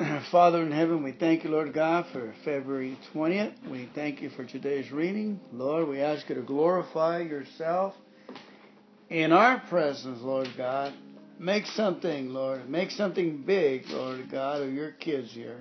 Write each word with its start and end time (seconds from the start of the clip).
Father 0.30 0.62
in 0.62 0.72
heaven, 0.72 1.02
we 1.02 1.12
thank 1.12 1.44
you, 1.44 1.50
Lord 1.50 1.74
God, 1.74 2.06
for 2.10 2.32
February 2.42 2.96
20th. 3.12 3.70
We 3.70 3.88
thank 3.94 4.22
you 4.22 4.30
for 4.30 4.44
today's 4.44 4.90
reading. 4.90 5.38
Lord, 5.52 5.88
we 5.88 6.00
ask 6.00 6.26
you 6.28 6.36
to 6.36 6.40
glorify 6.40 7.20
yourself 7.20 7.94
in 9.10 9.30
our 9.32 9.60
presence, 9.68 10.22
Lord 10.22 10.48
God. 10.56 10.94
Make 11.38 11.66
something, 11.66 12.32
Lord. 12.32 12.68
Make 12.68 12.92
something 12.92 13.42
big, 13.42 13.88
Lord 13.90 14.30
God, 14.30 14.62
of 14.62 14.72
your 14.72 14.92
kids 14.92 15.32
here. 15.32 15.60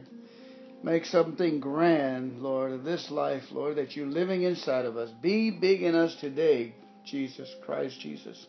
Make 0.84 1.04
something 1.06 1.60
grand, 1.60 2.42
Lord, 2.42 2.72
of 2.72 2.86
this 2.86 3.12
life, 3.12 3.44
Lord, 3.52 3.76
that 3.76 3.98
you're 3.98 4.08
living 4.08 4.44
inside 4.44 4.86
of 4.86 4.96
us. 4.96 5.10
Be 5.22 5.52
big 5.52 5.84
in 5.84 5.96
us 5.96 6.16
today, 6.16 6.76
Jesus 7.06 7.54
Christ, 7.66 8.00
Jesus. 8.00 8.48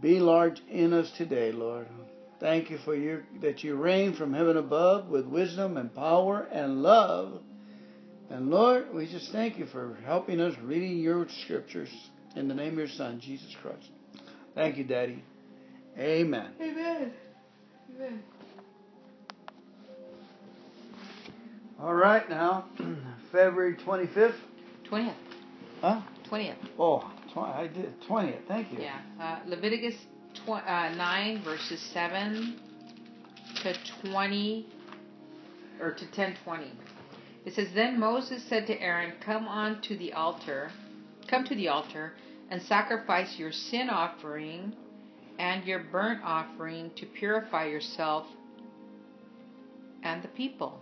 Be 0.00 0.18
large 0.18 0.62
in 0.70 0.94
us 0.94 1.10
today, 1.10 1.52
Lord. 1.52 1.88
Thank 2.44 2.68
you 2.68 2.76
for 2.84 2.94
your 2.94 3.22
that 3.40 3.64
you 3.64 3.74
reign 3.74 4.12
from 4.12 4.34
heaven 4.34 4.58
above 4.58 5.08
with 5.08 5.24
wisdom 5.24 5.78
and 5.78 5.94
power 5.94 6.46
and 6.52 6.82
love. 6.82 7.40
And 8.28 8.50
Lord, 8.50 8.92
we 8.92 9.06
just 9.06 9.32
thank 9.32 9.56
you 9.56 9.64
for 9.64 9.96
helping 10.04 10.42
us 10.42 10.52
reading 10.62 10.98
your 10.98 11.26
scriptures 11.44 11.88
in 12.36 12.46
the 12.46 12.52
name 12.52 12.72
of 12.72 12.80
your 12.80 12.88
Son, 12.88 13.18
Jesus 13.18 13.56
Christ. 13.62 13.88
Thank 14.54 14.76
you, 14.76 14.84
Daddy. 14.84 15.24
Amen. 15.98 16.50
Amen. 16.60 17.14
Amen. 17.96 18.22
All 21.80 21.94
right, 21.94 22.28
now, 22.28 22.66
February 23.32 23.76
25th. 23.76 24.34
20th. 24.90 25.14
Huh? 25.80 26.02
20th. 26.30 26.56
Oh, 26.78 27.10
tw- 27.32 27.38
I 27.38 27.68
did 27.68 27.98
20th. 28.02 28.46
Thank 28.46 28.70
you. 28.70 28.80
Yeah. 28.82 29.00
Uh, 29.18 29.38
Leviticus 29.46 29.94
tw- 30.44 30.50
uh, 30.50 30.94
9, 30.94 31.42
verses 31.42 31.80
7 31.92 32.60
to 33.62 33.74
20, 34.10 34.66
or 35.80 35.92
to 35.92 36.04
1020. 36.04 36.70
It 37.44 37.54
says, 37.54 37.68
Then 37.74 37.98
Moses 37.98 38.42
said 38.48 38.66
to 38.66 38.80
Aaron, 38.80 39.12
Come 39.24 39.46
on 39.46 39.80
to 39.82 39.96
the 39.96 40.12
altar, 40.12 40.70
come 41.28 41.44
to 41.44 41.54
the 41.54 41.68
altar, 41.68 42.14
and 42.50 42.60
sacrifice 42.62 43.38
your 43.38 43.52
sin 43.52 43.88
offering 43.90 44.72
and 45.38 45.64
your 45.64 45.80
burnt 45.80 46.20
offering 46.22 46.90
to 46.96 47.06
purify 47.06 47.66
yourself 47.66 48.26
and 50.02 50.22
the 50.22 50.28
people. 50.28 50.78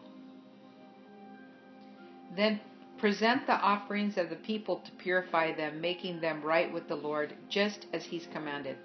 Then 2.36 2.60
present 2.98 3.46
the 3.46 3.54
offerings 3.54 4.16
of 4.16 4.30
the 4.30 4.36
people 4.36 4.82
to 4.84 4.90
purify 4.92 5.54
them, 5.54 5.80
making 5.80 6.20
them 6.20 6.42
right 6.42 6.72
with 6.72 6.88
the 6.88 6.94
Lord, 6.94 7.34
just 7.48 7.86
as 7.92 8.04
he's 8.04 8.26
commanded. 8.32 8.76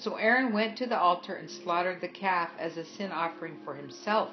So 0.00 0.14
Aaron 0.14 0.52
went 0.52 0.78
to 0.78 0.86
the 0.86 0.98
altar 0.98 1.34
and 1.34 1.50
slaughtered 1.50 2.00
the 2.00 2.08
calf 2.08 2.50
as 2.58 2.76
a 2.76 2.84
sin 2.84 3.10
offering 3.10 3.58
for 3.64 3.74
himself. 3.74 4.30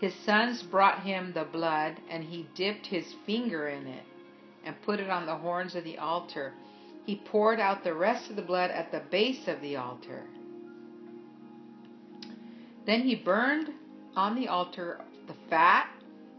His 0.00 0.14
sons 0.14 0.62
brought 0.62 1.04
him 1.04 1.32
the 1.32 1.44
blood, 1.44 2.00
and 2.10 2.24
he 2.24 2.48
dipped 2.54 2.86
his 2.86 3.14
finger 3.24 3.68
in 3.68 3.86
it 3.86 4.02
and 4.64 4.82
put 4.82 4.98
it 4.98 5.08
on 5.08 5.24
the 5.24 5.36
horns 5.36 5.76
of 5.76 5.84
the 5.84 5.96
altar. 5.96 6.52
He 7.04 7.16
poured 7.16 7.60
out 7.60 7.84
the 7.84 7.94
rest 7.94 8.30
of 8.30 8.36
the 8.36 8.42
blood 8.42 8.70
at 8.72 8.90
the 8.90 9.00
base 9.10 9.46
of 9.46 9.60
the 9.60 9.76
altar. 9.76 10.24
Then 12.84 13.02
he 13.02 13.14
burned 13.14 13.70
on 14.16 14.34
the 14.34 14.48
altar 14.48 15.00
the 15.28 15.34
fat, 15.48 15.88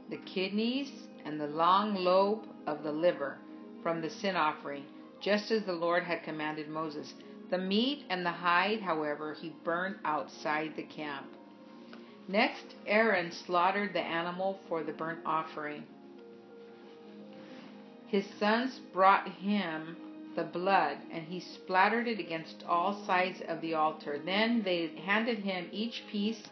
the 0.09 0.17
kidneys, 0.17 0.91
and 1.25 1.39
the 1.39 1.47
long 1.47 1.95
lobe 1.95 2.47
of 2.67 2.83
the 2.83 2.91
liver 2.91 3.37
from 3.81 4.01
the 4.01 4.09
sin 4.09 4.35
offering, 4.35 4.83
just 5.21 5.51
as 5.51 5.63
the 5.63 5.73
Lord 5.73 6.03
had 6.03 6.23
commanded 6.23 6.69
Moses. 6.69 7.13
The 7.49 7.57
meat 7.57 8.03
and 8.09 8.25
the 8.25 8.31
hide, 8.31 8.81
however, 8.81 9.33
he 9.33 9.53
burned 9.63 9.97
outside 10.03 10.75
the 10.75 10.83
camp. 10.83 11.27
Next, 12.27 12.75
Aaron 12.85 13.31
slaughtered 13.31 13.93
the 13.93 14.01
animal 14.01 14.59
for 14.67 14.83
the 14.83 14.91
burnt 14.91 15.19
offering. 15.25 15.83
His 18.07 18.25
sons 18.39 18.79
brought 18.93 19.27
him 19.27 19.95
the 20.35 20.43
blood, 20.43 20.97
and 21.11 21.25
he 21.25 21.39
splattered 21.39 22.07
it 22.07 22.19
against 22.19 22.63
all 22.67 22.93
sides 23.05 23.41
of 23.47 23.61
the 23.61 23.73
altar. 23.73 24.19
Then 24.23 24.61
they 24.63 24.87
handed 25.05 25.39
him 25.39 25.69
each 25.71 26.03
piece 26.07 26.43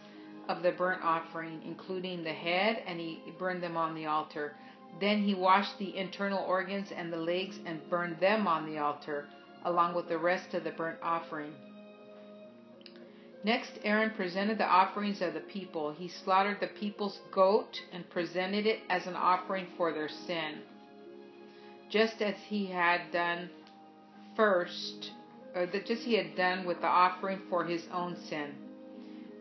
of 0.47 0.63
the 0.63 0.71
burnt 0.71 1.03
offering, 1.03 1.61
including 1.65 2.23
the 2.23 2.33
head, 2.33 2.81
and 2.87 2.99
he 2.99 3.21
burned 3.37 3.61
them 3.61 3.75
on 3.77 3.95
the 3.95 4.05
altar. 4.05 4.55
Then 4.99 5.23
he 5.23 5.35
washed 5.35 5.77
the 5.77 5.95
internal 5.97 6.43
organs 6.45 6.91
and 6.91 7.11
the 7.11 7.17
legs 7.17 7.59
and 7.65 7.89
burned 7.89 8.19
them 8.19 8.47
on 8.47 8.65
the 8.65 8.77
altar, 8.77 9.27
along 9.65 9.95
with 9.95 10.07
the 10.07 10.17
rest 10.17 10.53
of 10.53 10.63
the 10.63 10.71
burnt 10.71 10.99
offering. 11.03 11.53
Next, 13.43 13.73
Aaron 13.83 14.11
presented 14.11 14.57
the 14.57 14.65
offerings 14.65 15.21
of 15.21 15.33
the 15.33 15.39
people. 15.39 15.91
He 15.91 16.07
slaughtered 16.07 16.59
the 16.61 16.67
people's 16.67 17.19
goat 17.31 17.79
and 17.91 18.09
presented 18.09 18.65
it 18.65 18.79
as 18.89 19.05
an 19.05 19.15
offering 19.15 19.67
for 19.77 19.91
their 19.91 20.09
sin, 20.09 20.61
just 21.89 22.21
as 22.21 22.35
he 22.47 22.67
had 22.67 23.11
done 23.11 23.49
first, 24.35 25.11
or 25.53 25.67
that 25.67 25.85
just 25.85 26.03
he 26.03 26.15
had 26.15 26.35
done 26.35 26.65
with 26.65 26.81
the 26.81 26.87
offering 26.87 27.39
for 27.49 27.65
his 27.65 27.83
own 27.93 28.15
sin. 28.15 28.55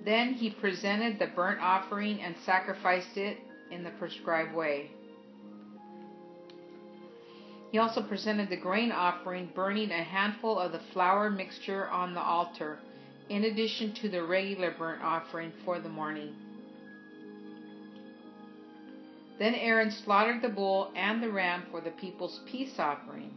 Then 0.04 0.34
he 0.34 0.50
presented 0.50 1.18
the 1.18 1.28
burnt 1.28 1.60
offering 1.62 2.20
and 2.20 2.34
sacrificed 2.44 3.16
it 3.16 3.38
in 3.70 3.84
the 3.84 3.90
prescribed 3.90 4.54
way. 4.54 4.90
He 7.74 7.80
also 7.80 8.02
presented 8.02 8.50
the 8.50 8.56
grain 8.56 8.92
offering, 8.92 9.50
burning 9.52 9.90
a 9.90 10.04
handful 10.04 10.60
of 10.60 10.70
the 10.70 10.78
flour 10.92 11.28
mixture 11.28 11.88
on 11.88 12.14
the 12.14 12.22
altar, 12.22 12.78
in 13.28 13.42
addition 13.42 13.92
to 13.94 14.08
the 14.08 14.22
regular 14.22 14.70
burnt 14.70 15.02
offering 15.02 15.52
for 15.64 15.80
the 15.80 15.88
morning. 15.88 16.36
Then 19.40 19.56
Aaron 19.56 19.90
slaughtered 19.90 20.40
the 20.40 20.50
bull 20.50 20.92
and 20.94 21.20
the 21.20 21.32
ram 21.32 21.64
for 21.72 21.80
the 21.80 21.90
people's 21.90 22.42
peace 22.46 22.78
offering. 22.78 23.32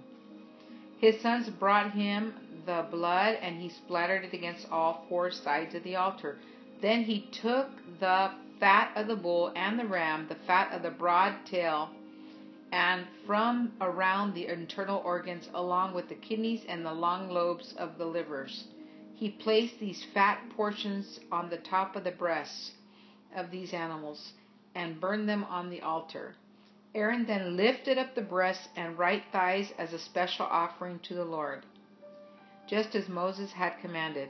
His 1.00 1.20
sons 1.20 1.50
brought 1.50 1.94
him 1.94 2.36
the 2.68 2.86
blood, 2.92 3.40
and 3.42 3.60
he 3.60 3.70
splattered 3.70 4.24
it 4.24 4.36
against 4.36 4.72
all 4.72 5.04
four 5.10 5.32
sides 5.32 5.74
of 5.74 5.82
the 5.82 5.96
altar. 5.96 6.38
Then 6.80 7.06
he 7.06 7.22
took 7.42 7.70
the 8.00 8.30
fat 8.60 8.92
of 8.96 9.08
the 9.08 9.16
bull 9.16 9.52
and 9.56 9.80
the 9.80 9.88
ram, 9.88 10.28
the 10.30 10.38
fat 10.46 10.72
of 10.74 10.84
the 10.84 10.92
broad 10.92 11.44
tail, 11.48 11.90
and 12.72 13.06
from 13.26 13.72
around 13.80 14.34
the 14.34 14.48
internal 14.48 15.02
organs, 15.06 15.50
along 15.54 15.94
with 15.94 16.10
the 16.10 16.16
kidneys 16.16 16.66
and 16.68 16.86
the 16.86 16.94
long 16.94 17.30
lobes 17.30 17.74
of 17.78 17.98
the 17.98 18.06
livers. 18.06 18.66
He 19.16 19.30
placed 19.30 19.80
these 19.80 20.06
fat 20.14 20.40
portions 20.56 21.20
on 21.32 21.50
the 21.50 21.58
top 21.58 21.96
of 21.96 22.04
the 22.04 22.12
breasts 22.12 22.72
of 23.36 23.52
these 23.52 23.74
animals 23.74 24.34
and 24.76 25.02
burned 25.02 25.28
them 25.28 25.44
on 25.46 25.70
the 25.70 25.82
altar. 25.82 26.36
Aaron 26.94 27.26
then 27.26 27.58
lifted 27.58 27.98
up 27.98 28.16
the 28.16 28.22
breasts 28.22 28.70
and 28.76 28.98
right 28.98 29.24
thighs 29.32 29.72
as 29.78 29.94
a 29.94 30.00
special 30.00 30.46
offering 30.46 31.00
to 31.00 31.14
the 31.14 31.26
Lord, 31.26 31.66
just 32.68 32.96
as 32.96 33.08
Moses 33.08 33.52
had 33.52 33.80
commanded. 33.82 34.30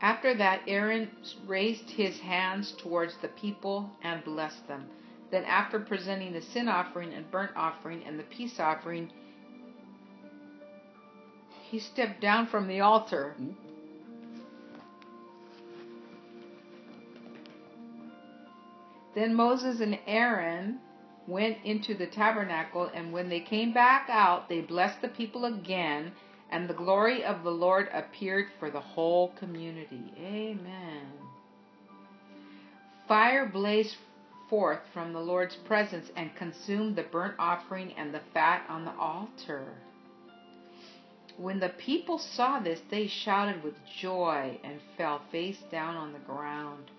After 0.00 0.34
that, 0.34 0.62
Aaron 0.66 1.10
raised 1.46 1.88
his 1.88 2.20
hands 2.20 2.72
towards 2.72 3.16
the 3.18 3.28
people 3.28 3.90
and 4.02 4.22
blessed 4.22 4.68
them. 4.68 4.86
Then, 5.34 5.46
after 5.46 5.80
presenting 5.80 6.32
the 6.32 6.40
sin 6.40 6.68
offering 6.68 7.12
and 7.12 7.28
burnt 7.28 7.50
offering 7.56 8.04
and 8.06 8.20
the 8.20 8.22
peace 8.22 8.60
offering, 8.60 9.10
he 11.68 11.80
stepped 11.80 12.20
down 12.20 12.46
from 12.46 12.68
the 12.68 12.78
altar. 12.78 13.34
Hmm? 13.36 13.50
Then 19.16 19.34
Moses 19.34 19.80
and 19.80 19.98
Aaron 20.06 20.78
went 21.26 21.58
into 21.64 21.94
the 21.94 22.06
tabernacle, 22.06 22.88
and 22.94 23.12
when 23.12 23.28
they 23.28 23.40
came 23.40 23.72
back 23.72 24.06
out, 24.08 24.48
they 24.48 24.60
blessed 24.60 25.02
the 25.02 25.08
people 25.08 25.46
again, 25.46 26.12
and 26.52 26.68
the 26.68 26.74
glory 26.74 27.24
of 27.24 27.42
the 27.42 27.50
Lord 27.50 27.88
appeared 27.92 28.50
for 28.60 28.70
the 28.70 28.78
whole 28.78 29.30
community. 29.30 30.12
Amen. 30.16 31.10
Fire 33.08 33.46
blazed 33.46 33.96
forth 34.54 34.78
from 34.92 35.12
the 35.12 35.18
Lord's 35.18 35.56
presence 35.56 36.12
and 36.14 36.36
consumed 36.36 36.94
the 36.94 37.02
burnt 37.02 37.34
offering 37.40 37.92
and 37.94 38.14
the 38.14 38.20
fat 38.32 38.64
on 38.68 38.84
the 38.84 38.94
altar. 38.94 39.64
When 41.36 41.58
the 41.58 41.70
people 41.70 42.18
saw 42.18 42.60
this, 42.60 42.80
they 42.88 43.08
shouted 43.08 43.64
with 43.64 43.74
joy 43.98 44.60
and 44.62 44.78
fell 44.96 45.22
face 45.32 45.58
down 45.72 45.96
on 45.96 46.12
the 46.12 46.20
ground. 46.20 46.92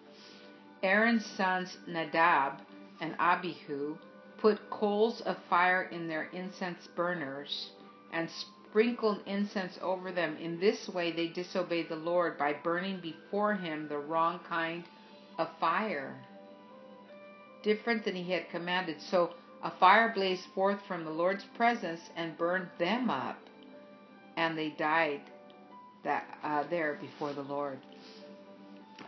Aaron's 0.84 1.26
sons 1.26 1.78
Nadab 1.88 2.60
and 3.00 3.16
Abihu 3.20 3.98
put 4.38 4.70
coals 4.70 5.22
of 5.22 5.38
fire 5.50 5.84
in 5.84 6.10
their 6.10 6.24
incense 6.34 6.90
burners 6.94 7.70
and 8.12 8.30
sprinkled 8.30 9.22
incense 9.26 9.80
over 9.82 10.12
them. 10.12 10.36
In 10.42 10.60
this 10.60 10.90
way, 10.90 11.14
they 11.14 11.28
disobeyed 11.28 11.88
the 11.88 11.96
Lord 11.96 12.38
by 12.38 12.52
burning 12.52 13.00
before 13.00 13.54
him 13.54 13.88
the 13.88 13.98
wrong 13.98 14.42
kind 14.50 14.84
of 15.38 15.48
fire, 15.62 16.18
different 17.66 18.06
than 18.06 18.16
he 18.16 18.32
had 18.32 18.50
commanded. 18.50 18.98
So 19.12 19.32
a 19.64 19.72
fire 19.72 20.14
blazed 20.16 20.46
forth 20.54 20.80
from 20.88 21.04
the 21.04 21.12
Lord's 21.24 21.46
presence 21.58 22.02
and 22.16 22.38
burned 22.38 22.70
them 22.80 23.10
up, 23.10 23.40
and 24.38 24.58
they 24.58 24.70
died 24.70 25.22
that 26.04 26.24
uh, 26.44 26.64
there 26.70 26.98
before 27.02 27.34
the 27.34 27.42
Lord. 27.42 27.80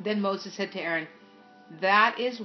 Then 0.03 0.19
Moses 0.19 0.53
said 0.55 0.71
to 0.73 0.81
Aaron, 0.81 1.07
that 1.81 2.19
is 2.19 2.41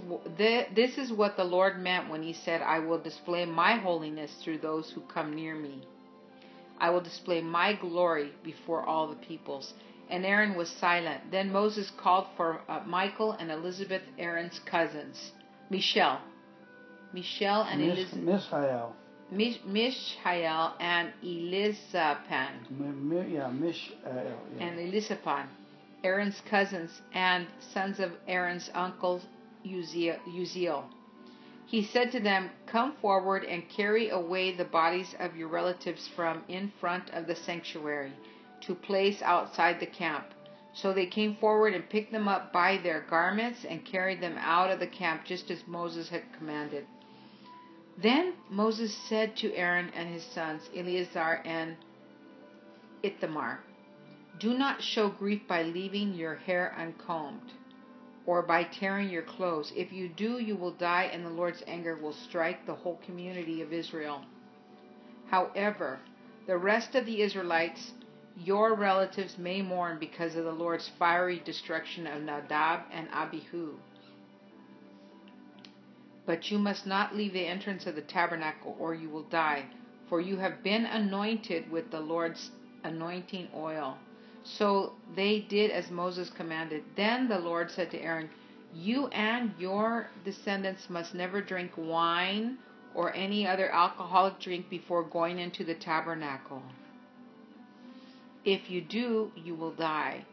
this 0.76 0.98
is 0.98 1.12
what 1.12 1.36
the 1.36 1.44
Lord 1.44 1.78
meant 1.78 2.10
when 2.10 2.22
he 2.22 2.32
said, 2.32 2.60
I 2.60 2.80
will 2.80 2.98
display 2.98 3.44
my 3.46 3.76
holiness 3.76 4.32
through 4.42 4.58
those 4.58 4.90
who 4.90 5.00
come 5.02 5.34
near 5.34 5.54
me. 5.54 5.86
I 6.78 6.90
will 6.90 7.00
display 7.00 7.40
my 7.40 7.74
glory 7.74 8.32
before 8.42 8.84
all 8.84 9.06
the 9.08 9.26
peoples. 9.26 9.74
And 10.10 10.26
Aaron 10.26 10.56
was 10.56 10.68
silent. 10.68 11.30
Then 11.30 11.52
Moses 11.52 11.90
called 12.02 12.26
for 12.36 12.60
uh, 12.68 12.80
Michael 12.84 13.32
and 13.32 13.50
Elizabeth, 13.50 14.02
Aaron's 14.18 14.60
cousins. 14.66 15.32
Michelle. 15.72 16.20
Michelle 17.14 17.62
and 17.62 17.80
Mish, 17.80 17.98
Elizabeth. 17.98 18.24
Mishael. 18.24 18.94
Mish, 19.30 19.58
Mishael 19.64 20.74
and 20.78 21.12
Elizaphan. 21.24 22.52
Mi- 22.70 23.34
yeah, 23.34 23.48
Mishael. 23.48 24.36
Yeah. 24.58 24.64
And 24.64 24.78
Elizaphan. 24.78 25.46
Aaron's 26.04 26.40
cousins 26.50 27.00
and 27.14 27.46
sons 27.72 28.00
of 28.00 28.12
Aaron's 28.28 28.70
uncle 28.74 29.22
Uzziel. 29.64 30.84
He 31.64 31.82
said 31.82 32.12
to 32.12 32.20
them, 32.20 32.50
Come 32.66 32.92
forward 33.00 33.44
and 33.44 33.66
carry 33.70 34.10
away 34.10 34.54
the 34.54 34.64
bodies 34.66 35.14
of 35.20 35.36
your 35.36 35.48
relatives 35.48 36.06
from 36.14 36.44
in 36.48 36.70
front 36.80 37.08
of 37.10 37.26
the 37.26 37.36
sanctuary 37.36 38.12
to 38.66 38.74
place 38.74 39.22
outside 39.22 39.80
the 39.80 39.86
camp. 39.86 40.26
So 40.74 40.92
they 40.92 41.06
came 41.06 41.36
forward 41.36 41.74
and 41.74 41.88
picked 41.88 42.12
them 42.12 42.28
up 42.28 42.52
by 42.52 42.78
their 42.78 43.02
garments 43.02 43.64
and 43.64 43.84
carried 43.84 44.20
them 44.20 44.36
out 44.38 44.70
of 44.70 44.80
the 44.80 44.86
camp 44.86 45.24
just 45.24 45.50
as 45.50 45.66
Moses 45.66 46.08
had 46.08 46.22
commanded. 46.38 46.86
Then 47.98 48.34
Moses 48.48 48.96
said 49.08 49.36
to 49.36 49.54
Aaron 49.54 49.90
and 49.94 50.08
his 50.08 50.24
sons, 50.24 50.70
Eleazar 50.74 51.42
and 51.44 51.76
Ithamar, 53.02 53.60
do 54.38 54.54
not 54.54 54.82
show 54.82 55.10
grief 55.10 55.42
by 55.46 55.62
leaving 55.62 56.14
your 56.14 56.36
hair 56.36 56.74
uncombed 56.78 57.52
or 58.24 58.42
by 58.42 58.64
tearing 58.64 59.10
your 59.10 59.22
clothes. 59.22 59.72
If 59.76 59.92
you 59.92 60.08
do, 60.08 60.38
you 60.38 60.56
will 60.56 60.70
die, 60.70 61.10
and 61.12 61.24
the 61.24 61.30
Lord's 61.30 61.62
anger 61.66 61.96
will 61.96 62.12
strike 62.12 62.64
the 62.64 62.74
whole 62.74 62.98
community 63.04 63.60
of 63.60 63.72
Israel. 63.72 64.24
However, 65.28 65.98
the 66.46 66.56
rest 66.56 66.94
of 66.94 67.04
the 67.04 67.20
Israelites, 67.20 67.92
your 68.38 68.74
relatives, 68.74 69.38
may 69.38 69.62
mourn 69.62 69.98
because 69.98 70.36
of 70.36 70.44
the 70.44 70.52
Lord's 70.52 70.88
fiery 70.98 71.40
destruction 71.44 72.06
of 72.06 72.22
Nadab 72.22 72.80
and 72.92 73.08
Abihu. 73.12 73.74
But 76.24 76.50
you 76.50 76.58
must 76.58 76.86
not 76.86 77.16
leave 77.16 77.32
the 77.32 77.46
entrance 77.46 77.86
of 77.86 77.96
the 77.96 78.02
tabernacle, 78.02 78.76
or 78.78 78.94
you 78.94 79.10
will 79.10 79.24
die, 79.24 79.64
for 80.08 80.20
you 80.20 80.36
have 80.36 80.62
been 80.62 80.86
anointed 80.86 81.70
with 81.70 81.90
the 81.90 82.00
Lord's 82.00 82.50
anointing 82.84 83.48
oil. 83.54 83.98
So 84.44 84.94
they 85.14 85.40
did 85.40 85.70
as 85.70 85.90
Moses 85.90 86.30
commanded. 86.30 86.84
Then 86.96 87.28
the 87.28 87.38
Lord 87.38 87.70
said 87.70 87.90
to 87.90 88.00
Aaron, 88.00 88.30
You 88.74 89.08
and 89.08 89.52
your 89.58 90.08
descendants 90.24 90.88
must 90.90 91.14
never 91.14 91.40
drink 91.40 91.72
wine 91.76 92.58
or 92.94 93.14
any 93.14 93.46
other 93.46 93.70
alcoholic 93.70 94.38
drink 94.40 94.68
before 94.68 95.02
going 95.04 95.38
into 95.38 95.64
the 95.64 95.74
tabernacle. 95.74 96.62
If 98.44 98.68
you 98.70 98.80
do, 98.80 99.30
you 99.36 99.54
will 99.54 99.70
die. 99.70 100.24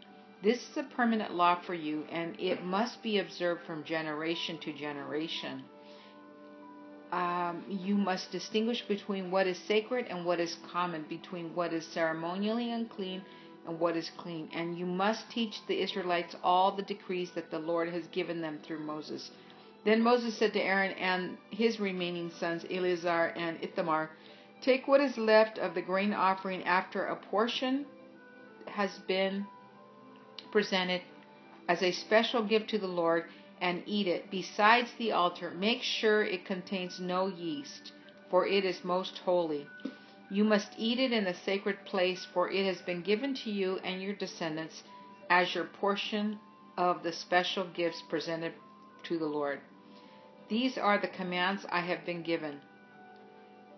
This 0.41 0.69
is 0.69 0.77
a 0.77 0.83
permanent 0.83 1.35
law 1.35 1.59
for 1.61 1.75
you, 1.75 2.05
and 2.11 2.39
it 2.39 2.63
must 2.63 3.03
be 3.03 3.19
observed 3.19 3.61
from 3.67 3.83
generation 3.83 4.57
to 4.59 4.73
generation. 4.73 5.63
Um, 7.11 7.63
you 7.67 7.95
must 7.95 8.31
distinguish 8.31 8.81
between 8.83 9.29
what 9.29 9.45
is 9.45 9.59
sacred 9.59 10.07
and 10.09 10.25
what 10.25 10.39
is 10.39 10.57
common, 10.71 11.05
between 11.09 11.53
what 11.53 11.71
is 11.73 11.85
ceremonially 11.85 12.71
unclean 12.71 13.21
and 13.67 13.79
what 13.79 13.95
is 13.95 14.09
clean. 14.17 14.49
And 14.53 14.77
you 14.77 14.85
must 14.85 15.29
teach 15.29 15.65
the 15.67 15.81
Israelites 15.81 16.35
all 16.43 16.71
the 16.71 16.83
decrees 16.83 17.31
that 17.31 17.51
the 17.51 17.59
Lord 17.59 17.89
has 17.89 18.07
given 18.07 18.41
them 18.41 18.59
through 18.63 18.79
Moses. 18.79 19.29
Then 19.85 20.01
Moses 20.01 20.35
said 20.35 20.53
to 20.53 20.61
Aaron 20.61 20.93
and 20.93 21.37
his 21.51 21.79
remaining 21.79 22.31
sons, 22.31 22.65
Eleazar 22.71 23.33
and 23.35 23.57
Ithamar, 23.61 24.09
Take 24.61 24.87
what 24.87 25.01
is 25.01 25.17
left 25.17 25.57
of 25.57 25.73
the 25.73 25.81
grain 25.81 26.13
offering 26.13 26.63
after 26.63 27.05
a 27.05 27.15
portion 27.15 27.85
has 28.67 28.99
been 29.07 29.45
presented 30.51 31.01
as 31.67 31.81
a 31.81 31.91
special 31.91 32.43
gift 32.43 32.69
to 32.69 32.77
the 32.77 32.87
Lord 32.87 33.25
and 33.61 33.83
eat 33.85 34.07
it. 34.07 34.31
Besides 34.31 34.91
the 34.97 35.11
altar, 35.11 35.51
make 35.51 35.81
sure 35.81 36.23
it 36.23 36.45
contains 36.45 36.99
no 36.99 37.27
yeast, 37.27 37.91
for 38.29 38.47
it 38.47 38.65
is 38.65 38.83
most 38.83 39.19
holy. 39.19 39.67
You 40.31 40.43
must 40.43 40.71
eat 40.77 40.99
it 40.99 41.11
in 41.11 41.25
the 41.25 41.33
sacred 41.33 41.85
place, 41.85 42.25
for 42.33 42.49
it 42.51 42.65
has 42.65 42.81
been 42.81 43.01
given 43.01 43.33
to 43.35 43.51
you 43.51 43.79
and 43.83 44.01
your 44.01 44.13
descendants 44.13 44.83
as 45.29 45.53
your 45.55 45.65
portion 45.65 46.39
of 46.77 47.03
the 47.03 47.11
special 47.11 47.65
gifts 47.65 48.01
presented 48.09 48.53
to 49.03 49.17
the 49.17 49.25
Lord. 49.25 49.59
These 50.47 50.77
are 50.77 50.97
the 50.97 51.07
commands 51.07 51.65
I 51.69 51.81
have 51.81 52.05
been 52.05 52.23
given. 52.23 52.61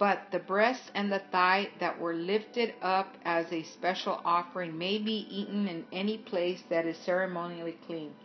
But 0.01 0.31
the 0.31 0.39
breast 0.39 0.89
and 0.95 1.12
the 1.12 1.19
thigh 1.19 1.69
that 1.77 2.00
were 2.00 2.15
lifted 2.15 2.74
up 2.81 3.18
as 3.24 3.53
a 3.53 3.62
special 3.62 4.19
offering 4.25 4.75
may 4.75 4.98
be 4.98 5.27
eaten 5.30 5.68
in 5.68 5.86
any 5.92 6.18
place 6.18 6.63
that 6.69 6.88
is 6.88 6.98
ceremonially 6.98 7.77
clean. 7.86 8.15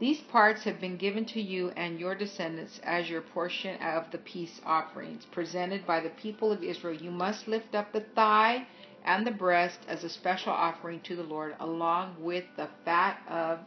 These 0.00 0.22
parts 0.22 0.64
have 0.64 0.80
been 0.80 0.96
given 0.96 1.24
to 1.26 1.40
you 1.40 1.70
and 1.76 2.00
your 2.00 2.16
descendants 2.16 2.80
as 2.82 3.08
your 3.08 3.20
portion 3.20 3.80
of 3.80 4.10
the 4.10 4.18
peace 4.18 4.60
offerings 4.66 5.24
presented 5.26 5.86
by 5.86 6.00
the 6.00 6.10
people 6.10 6.50
of 6.50 6.64
Israel. 6.64 7.00
You 7.00 7.12
must 7.12 7.46
lift 7.46 7.76
up 7.76 7.92
the 7.92 8.00
thigh 8.00 8.66
and 9.04 9.24
the 9.24 9.30
breast 9.30 9.78
as 9.86 10.02
a 10.02 10.08
special 10.08 10.52
offering 10.52 10.98
to 11.02 11.14
the 11.14 11.22
Lord, 11.22 11.54
along 11.60 12.16
with 12.18 12.46
the 12.56 12.68
fat 12.84 13.20
of 13.28 13.60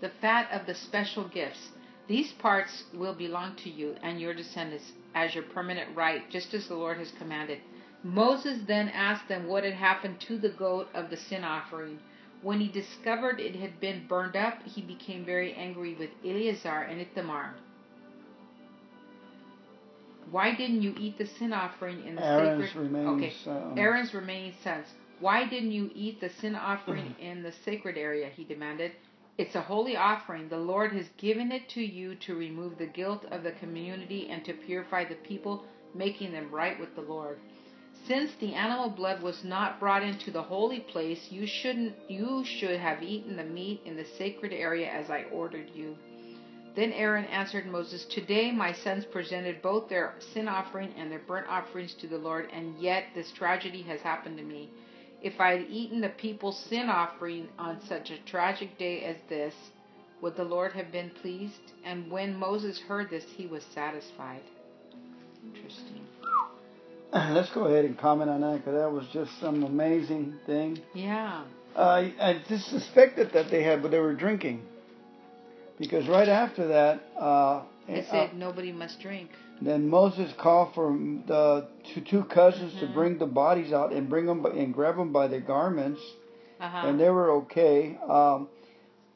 the 0.00 0.10
fat 0.20 0.50
of 0.50 0.66
the 0.66 0.74
special 0.74 1.28
gifts. 1.28 1.68
These 2.08 2.32
parts 2.32 2.84
will 2.92 3.14
belong 3.14 3.56
to 3.56 3.70
you 3.70 3.94
and 4.02 4.20
your 4.20 4.34
descendants 4.34 4.92
as 5.14 5.34
your 5.34 5.44
permanent 5.44 5.96
right, 5.96 6.28
just 6.30 6.54
as 6.54 6.66
the 6.68 6.74
Lord 6.74 6.98
has 6.98 7.12
commanded. 7.18 7.60
Moses 8.02 8.60
then 8.66 8.88
asked 8.88 9.28
them 9.28 9.46
what 9.46 9.64
had 9.64 9.74
happened 9.74 10.20
to 10.20 10.38
the 10.38 10.48
goat 10.48 10.88
of 10.94 11.10
the 11.10 11.16
sin 11.16 11.44
offering. 11.44 11.98
When 12.42 12.58
he 12.58 12.68
discovered 12.68 13.38
it 13.38 13.54
had 13.54 13.78
been 13.80 14.06
burned 14.08 14.34
up, 14.34 14.62
he 14.64 14.80
became 14.80 15.24
very 15.24 15.52
angry 15.52 15.94
with 15.94 16.10
Eleazar 16.24 16.86
and 16.88 17.00
Ithamar. 17.00 17.54
Why 20.30 20.54
didn't 20.54 20.82
you 20.82 20.94
eat 20.98 21.18
the 21.18 21.26
sin 21.26 21.52
offering 21.52 22.06
in 22.06 22.14
the 22.14 22.24
Aaron's 22.24 22.70
sacred? 22.70 22.82
remaining 22.82 23.08
okay, 23.08 23.32
son. 23.44 23.78
Aaron's 23.78 24.14
remaining 24.14 24.54
sons. 24.62 24.86
Why 25.18 25.46
didn't 25.46 25.72
you 25.72 25.90
eat 25.94 26.20
the 26.20 26.30
sin 26.40 26.54
offering 26.54 27.14
in 27.20 27.42
the 27.42 27.52
sacred 27.64 27.98
area? 27.98 28.30
He 28.34 28.44
demanded. 28.44 28.92
It's 29.40 29.54
a 29.54 29.62
holy 29.62 29.96
offering. 29.96 30.50
The 30.50 30.58
Lord 30.58 30.92
has 30.92 31.08
given 31.16 31.50
it 31.50 31.66
to 31.70 31.80
you 31.80 32.14
to 32.26 32.34
remove 32.34 32.76
the 32.76 32.84
guilt 32.84 33.24
of 33.30 33.42
the 33.42 33.52
community 33.52 34.28
and 34.28 34.44
to 34.44 34.52
purify 34.52 35.06
the 35.06 35.14
people, 35.14 35.64
making 35.94 36.32
them 36.32 36.50
right 36.50 36.78
with 36.78 36.94
the 36.94 37.00
Lord. 37.00 37.38
Since 38.06 38.34
the 38.34 38.52
animal 38.52 38.90
blood 38.90 39.22
was 39.22 39.42
not 39.42 39.80
brought 39.80 40.02
into 40.02 40.30
the 40.30 40.42
holy 40.42 40.80
place, 40.80 41.32
you 41.32 41.46
shouldn't 41.46 41.94
you 42.06 42.44
should 42.44 42.78
have 42.78 43.02
eaten 43.02 43.34
the 43.34 43.44
meat 43.44 43.80
in 43.86 43.96
the 43.96 44.04
sacred 44.04 44.52
area 44.52 44.90
as 44.90 45.08
I 45.08 45.22
ordered 45.32 45.70
you. 45.74 45.96
Then 46.76 46.92
Aaron 46.92 47.24
answered 47.24 47.64
Moses, 47.64 48.04
Today 48.04 48.52
my 48.52 48.74
sons 48.74 49.06
presented 49.06 49.62
both 49.62 49.88
their 49.88 50.16
sin 50.34 50.48
offering 50.48 50.92
and 50.98 51.10
their 51.10 51.18
burnt 51.18 51.48
offerings 51.48 51.94
to 51.94 52.06
the 52.06 52.18
Lord, 52.18 52.50
and 52.52 52.78
yet 52.78 53.04
this 53.14 53.32
tragedy 53.32 53.80
has 53.84 54.02
happened 54.02 54.36
to 54.36 54.44
me. 54.44 54.68
If 55.22 55.40
I 55.40 55.58
had 55.58 55.66
eaten 55.68 56.00
the 56.00 56.08
people's 56.08 56.58
sin 56.58 56.88
offering 56.88 57.48
on 57.58 57.80
such 57.86 58.10
a 58.10 58.18
tragic 58.24 58.78
day 58.78 59.02
as 59.04 59.16
this, 59.28 59.54
would 60.22 60.36
the 60.36 60.44
Lord 60.44 60.72
have 60.72 60.90
been 60.92 61.10
pleased? 61.22 61.72
And 61.84 62.10
when 62.10 62.36
Moses 62.36 62.78
heard 62.80 63.10
this, 63.10 63.24
he 63.36 63.46
was 63.46 63.62
satisfied. 63.74 64.42
Interesting. 65.54 66.06
Let's 67.12 67.50
go 67.52 67.64
ahead 67.64 67.84
and 67.84 67.98
comment 67.98 68.30
on 68.30 68.40
that 68.42 68.58
because 68.58 68.74
that 68.74 68.90
was 68.90 69.06
just 69.12 69.38
some 69.40 69.64
amazing 69.64 70.38
thing. 70.46 70.78
Yeah. 70.94 71.44
Uh, 71.74 72.08
I 72.20 72.42
just 72.48 72.68
suspected 72.68 73.32
that 73.32 73.50
they 73.50 73.62
had, 73.62 73.82
but 73.82 73.90
they 73.90 73.98
were 73.98 74.14
drinking. 74.14 74.62
Because 75.78 76.06
right 76.08 76.28
after 76.28 76.68
that, 76.68 77.02
uh, 77.18 77.62
It 77.88 78.06
uh, 78.06 78.10
said 78.10 78.36
nobody 78.36 78.70
must 78.70 79.00
drink. 79.00 79.30
Then 79.60 79.88
Moses 79.88 80.32
called 80.38 80.74
for 80.74 80.90
the 81.26 81.66
two, 81.92 82.00
two 82.00 82.24
cousins 82.24 82.74
to 82.80 82.86
Mhm. 82.86 82.94
bring 82.94 83.18
the 83.18 83.26
bodies 83.26 83.72
out 83.72 83.92
and 83.92 84.08
bring 84.08 84.26
them 84.26 84.44
and 84.46 84.72
grab 84.72 84.96
them 84.96 85.12
by 85.12 85.26
their 85.28 85.40
garments, 85.40 86.00
Uh-huh. 86.60 86.86
and 86.86 86.98
they 86.98 87.10
were 87.10 87.30
okay. 87.42 87.98
Um, 88.08 88.48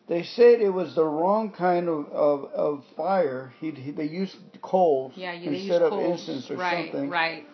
they 0.06 0.22
said 0.22 0.60
it 0.60 0.68
was 0.72 0.94
the 0.94 1.04
wrong 1.04 1.50
kind 1.50 1.88
of 1.88 2.08
of, 2.12 2.44
of 2.52 2.84
fire. 2.96 3.52
He, 3.60 3.70
he 3.70 3.90
they 3.90 4.04
used 4.04 4.36
coals 4.60 5.12
yeah, 5.16 5.32
instead 5.32 5.80
of 5.82 5.90
coals. 5.90 6.28
incense 6.28 6.50
or 6.50 6.56
right, 6.56 6.90
something. 6.92 7.08
Right, 7.10 7.44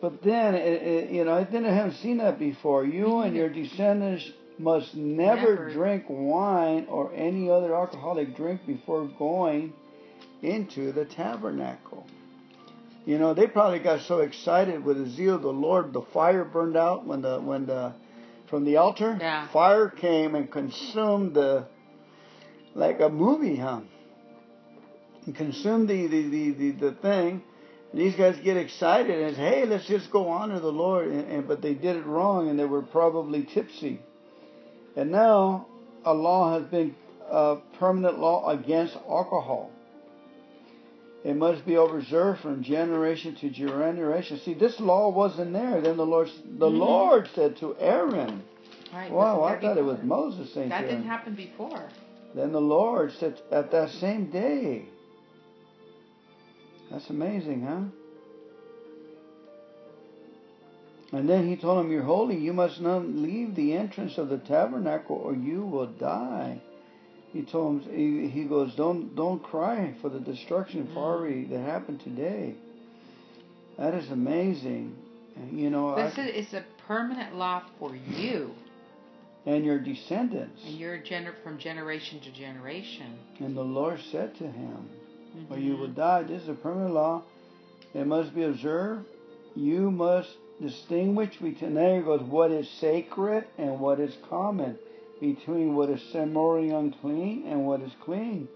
But 0.00 0.22
then, 0.22 0.54
it, 0.54 0.82
it, 0.82 1.10
you 1.10 1.24
know, 1.24 1.34
I 1.34 1.44
didn't 1.44 1.74
have 1.74 1.94
seen 1.96 2.18
that 2.18 2.38
before. 2.38 2.84
You 2.86 3.18
and 3.24 3.34
your 3.36 3.48
descendants 3.50 4.30
must 4.58 4.94
never, 4.94 5.54
Never. 5.56 5.72
drink 5.72 6.04
wine 6.08 6.86
or 6.88 7.12
any 7.14 7.50
other 7.50 7.74
alcoholic 7.74 8.34
drink 8.36 8.64
before 8.66 9.06
going 9.18 9.72
into 10.42 10.92
the 10.92 11.04
tabernacle. 11.06 12.06
You 13.04 13.18
know, 13.18 13.34
they 13.34 13.46
probably 13.46 13.80
got 13.80 14.00
so 14.02 14.20
excited 14.20 14.82
with 14.82 14.96
the 14.96 15.10
zeal 15.10 15.34
of 15.34 15.42
the 15.42 15.52
Lord, 15.52 15.92
the 15.92 16.02
fire 16.02 16.44
burned 16.44 16.76
out 16.76 17.06
when 17.06 17.20
the 17.20 17.38
when 17.38 17.66
the 17.66 17.92
from 18.48 18.64
the 18.64 18.76
altar. 18.76 19.18
Yeah. 19.20 19.48
Fire 19.48 19.88
came 19.88 20.34
and 20.34 20.50
consumed 20.50 21.34
the 21.34 21.66
like 22.74 23.00
a 23.00 23.10
movie, 23.10 23.56
huh? 23.56 23.80
And 25.26 25.34
consumed 25.34 25.88
the 25.88 26.06
the, 26.06 26.28
the, 26.28 26.50
the, 26.50 26.70
the 26.70 26.92
thing. 26.92 27.42
These 27.92 28.16
guys 28.16 28.36
get 28.42 28.56
excited 28.56 29.22
and 29.22 29.36
say, 29.36 29.60
"Hey, 29.60 29.66
let's 29.66 29.86
just 29.86 30.10
go 30.10 30.28
honor 30.28 30.58
the 30.58 30.72
Lord," 30.72 31.08
and, 31.08 31.30
and 31.30 31.46
but 31.46 31.60
they 31.60 31.74
did 31.74 31.96
it 31.96 32.06
wrong, 32.06 32.48
and 32.48 32.58
they 32.58 32.64
were 32.64 32.82
probably 32.82 33.44
tipsy. 33.44 34.00
And 34.96 35.10
now 35.10 35.66
a 36.04 36.14
law 36.14 36.58
has 36.58 36.68
been 36.70 36.96
a 37.30 37.56
permanent 37.78 38.18
law 38.18 38.48
against 38.48 38.96
alcohol. 39.08 39.70
It 41.24 41.36
must 41.36 41.64
be 41.64 41.74
observed 41.74 42.40
from 42.40 42.62
generation 42.62 43.34
to 43.36 43.48
generation. 43.48 44.38
See, 44.44 44.52
this 44.52 44.78
law 44.78 45.08
wasn't 45.08 45.54
there. 45.54 45.80
Then 45.80 45.96
the 45.96 46.04
Lord, 46.04 46.30
the 46.58 46.68
Mhm. 46.68 46.78
Lord 46.78 47.28
said 47.34 47.56
to 47.56 47.74
Aaron, 47.78 48.42
Right. 48.92 49.10
"Wow, 49.10 49.42
I 49.42 49.58
thought 49.58 49.78
it 49.78 49.84
was. 49.84 50.02
Moses 50.02 50.52
saying 50.52 50.68
That 50.68 50.82
didn't 50.82 50.96
Aaron." 50.96 51.08
happen 51.08 51.34
before. 51.34 51.88
Then 52.34 52.52
the 52.52 52.60
Lord 52.60 53.12
said 53.12 53.40
at 53.50 53.70
that 53.70 53.88
same 53.90 54.26
day. 54.26 54.84
That's 56.90 57.08
amazing, 57.10 57.62
huh? 57.62 57.84
And 61.16 61.28
then 61.28 61.48
he 61.48 61.56
told 61.56 61.84
him, 61.84 61.90
You're 61.90 62.02
holy, 62.02 62.36
you 62.36 62.52
must 62.52 62.80
not 62.80 63.06
leave 63.06 63.54
the 63.54 63.72
entrance 63.72 64.18
of 64.18 64.28
the 64.28 64.38
tabernacle 64.38 65.16
or 65.16 65.34
you 65.34 65.64
will 65.64 65.86
die. 65.86 66.60
He 67.34 67.42
told 67.42 67.82
him 67.82 67.92
he, 67.92 68.28
he 68.30 68.44
goes, 68.44 68.74
Don't 68.76 69.14
don't 69.16 69.42
cry 69.42 69.94
for 70.00 70.08
the 70.08 70.20
destruction 70.20 70.88
fiery 70.94 71.42
mm-hmm. 71.42 71.52
that 71.52 71.60
happened 71.60 72.00
today. 72.00 72.54
That 73.76 73.92
is 73.92 74.08
amazing. 74.10 74.96
And, 75.36 75.58
You 75.58 75.68
know, 75.68 75.96
This 75.96 76.16
I, 76.16 76.28
is, 76.28 76.54
a 76.54 76.64
permanent 76.86 77.34
law 77.34 77.64
for 77.80 77.96
you, 77.96 78.52
and 79.46 79.64
your 79.64 79.80
descendants. 79.80 80.62
and 80.64 80.78
you're 80.78 80.98
gener- 80.98 81.34
from 81.42 81.58
generation 81.58 82.20
to 82.20 82.32
generation. 82.32 83.18
And 83.40 83.56
the 83.56 83.62
Lord 83.62 83.98
said 84.12 84.36
to 84.36 84.44
him, 84.46 84.88
or 85.50 85.58
you 85.58 85.76
will 85.76 85.88
mm-hmm. 85.88 86.00
die. 86.00 86.22
This 86.22 86.42
is 86.42 86.48
a 86.48 86.54
permanent 86.54 86.94
law. 86.94 87.24
It 87.94 88.06
must 88.06 88.32
be 88.32 88.44
observed. 88.44 89.06
You 89.56 89.90
must 89.90 90.28
distinguish 90.62 91.36
between 91.38 91.74
there 91.74 92.00
goes 92.00 92.22
what 92.22 92.52
is 92.52 92.68
sacred 92.80 93.44
and 93.58 93.80
what 93.80 93.98
is 93.98 94.14
common, 94.28 94.78
between 95.20 95.74
what 95.74 95.90
is 95.90 96.02
ceremonially 96.12 96.70
unclean 96.70 97.46
and 97.46 97.66
what 97.66 97.80
is 97.80 97.92
clean. 98.04 98.48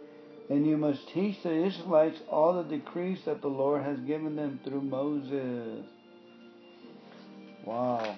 And 0.50 0.66
you 0.66 0.76
must 0.76 1.08
teach 1.12 1.42
the 1.42 1.66
Israelites 1.66 2.18
all 2.30 2.62
the 2.62 2.76
decrees 2.76 3.18
that 3.26 3.42
the 3.42 3.48
Lord 3.48 3.82
has 3.82 3.98
given 4.00 4.34
them 4.36 4.60
through 4.64 4.80
Moses. 4.80 5.84
Wow. 7.64 8.16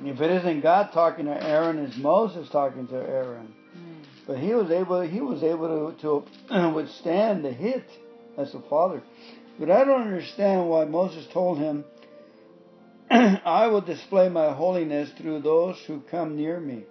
Mm. 0.00 0.12
If 0.12 0.20
it 0.20 0.30
isn't 0.30 0.62
God 0.62 0.92
talking 0.92 1.26
to 1.26 1.42
Aaron, 1.42 1.78
it's 1.78 1.96
Moses 1.96 2.48
talking 2.48 2.86
to 2.88 2.96
Aaron. 2.96 3.54
Mm. 3.76 4.04
But 4.26 4.38
he 4.38 4.54
was 4.54 4.70
able 4.70 5.02
he 5.02 5.20
was 5.20 5.42
able 5.42 5.94
to, 6.00 6.24
to 6.50 6.70
withstand 6.74 7.44
the 7.44 7.52
hit 7.52 7.84
as 8.38 8.54
a 8.54 8.60
father. 8.60 9.02
But 9.58 9.70
I 9.70 9.84
don't 9.84 10.02
understand 10.02 10.68
why 10.68 10.84
Moses 10.84 11.26
told 11.32 11.58
him, 11.58 11.84
I 13.10 13.66
will 13.68 13.80
display 13.80 14.28
my 14.28 14.52
holiness 14.52 15.10
through 15.18 15.42
those 15.42 15.78
who 15.86 16.00
come 16.10 16.36
near 16.36 16.60
me. 16.60 16.84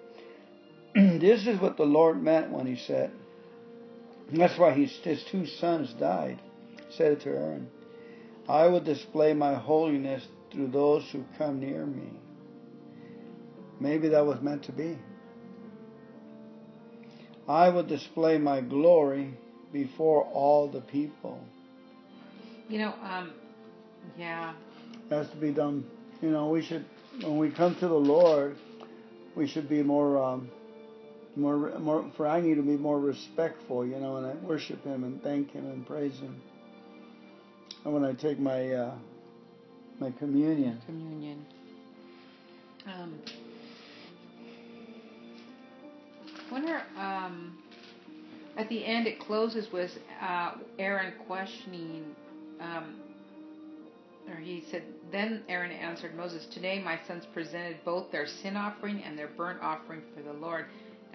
this 1.20 1.46
is 1.46 1.60
what 1.60 1.78
the 1.78 1.86
Lord 1.86 2.24
meant 2.24 2.52
when 2.52 2.66
he 2.66 2.76
said, 2.76 3.12
that's 4.32 4.58
why 4.58 4.72
his, 4.72 4.92
his 5.04 5.24
two 5.30 5.46
sons 5.46 5.94
died. 5.94 6.42
He 6.78 6.96
said 6.96 7.14
it 7.14 7.22
to 7.22 7.30
Aaron. 7.30 7.70
I 8.48 8.68
will 8.68 8.80
display 8.80 9.34
my 9.34 9.56
holiness 9.56 10.26
through 10.52 10.68
those 10.68 11.04
who 11.12 11.26
come 11.38 11.60
near 11.60 11.86
me. 11.86 12.10
Maybe 13.80 14.08
that 14.10 14.26
was 14.26 14.42
meant 14.42 14.64
to 14.64 14.72
be. 14.72 14.98
I 17.48 17.70
will 17.70 17.84
display 17.84 18.38
my 18.38 18.62
glory 18.62 19.38
before 19.72 20.24
all 20.24 20.68
the 20.70 20.82
people. 20.82 21.44
You 22.70 22.80
know, 22.80 22.94
um, 23.04 23.34
yeah. 24.18 24.54
Has 25.10 25.30
to 25.30 25.36
be 25.36 25.52
done. 25.52 25.86
You 26.22 26.32
know, 26.32 26.48
we 26.48 26.64
should 26.64 26.86
when 27.22 27.38
we 27.38 27.50
come 27.52 27.76
to 27.76 27.88
the 27.88 27.94
Lord, 27.94 28.58
we 29.36 29.48
should 29.48 29.70
be 29.70 29.84
more, 29.84 30.22
um, 30.22 30.50
more, 31.36 31.78
more. 31.80 32.12
For 32.18 32.28
I 32.28 32.42
need 32.42 32.56
to 32.56 32.62
be 32.62 32.78
more 32.78 33.00
respectful. 33.00 33.86
You 33.86 34.00
know, 34.00 34.18
and 34.18 34.26
I 34.26 34.34
worship 34.46 34.84
Him 34.84 35.04
and 35.04 35.22
thank 35.22 35.52
Him 35.52 35.66
and 35.66 35.86
praise 35.86 36.18
Him. 36.20 36.42
And 37.84 37.94
when 37.94 38.04
I 38.04 38.14
take 38.14 38.40
my 38.40 38.72
uh, 38.72 38.96
my 40.00 40.12
communion, 40.12 40.82
communion. 40.86 41.46
Um, 42.88 43.20
wonder, 46.52 46.84
um, 46.98 47.58
at 48.58 48.70
the 48.70 48.86
end 48.86 49.08
it 49.08 49.20
closes 49.20 49.72
with 49.72 49.92
uh, 50.22 50.52
Aaron 50.78 51.14
questioning, 51.28 52.16
um, 52.60 53.00
or 54.30 54.36
he 54.36 54.64
said, 54.70 54.84
Then 55.12 55.44
Aaron 55.50 55.72
answered 55.72 56.16
Moses, 56.16 56.46
Today 56.54 56.82
my 56.84 57.00
sons 57.08 57.24
presented 57.34 57.78
both 57.86 58.12
their 58.12 58.28
sin 58.28 58.56
offering 58.56 59.04
and 59.04 59.18
their 59.18 59.30
burnt 59.30 59.62
offering 59.62 60.02
for 60.16 60.22
the 60.22 60.34
Lord, 60.34 60.66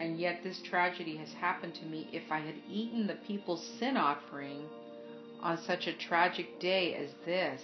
and 0.00 0.18
yet 0.18 0.40
this 0.42 0.60
tragedy 0.62 1.16
has 1.18 1.32
happened 1.34 1.74
to 1.76 1.84
me. 1.84 2.08
If 2.12 2.32
I 2.32 2.40
had 2.40 2.54
eaten 2.68 3.06
the 3.06 3.16
people's 3.26 3.64
sin 3.78 3.96
offering 3.98 4.64
on 5.42 5.58
such 5.58 5.86
a 5.86 5.92
tragic 5.92 6.58
day 6.58 6.94
as 6.94 7.10
this, 7.26 7.60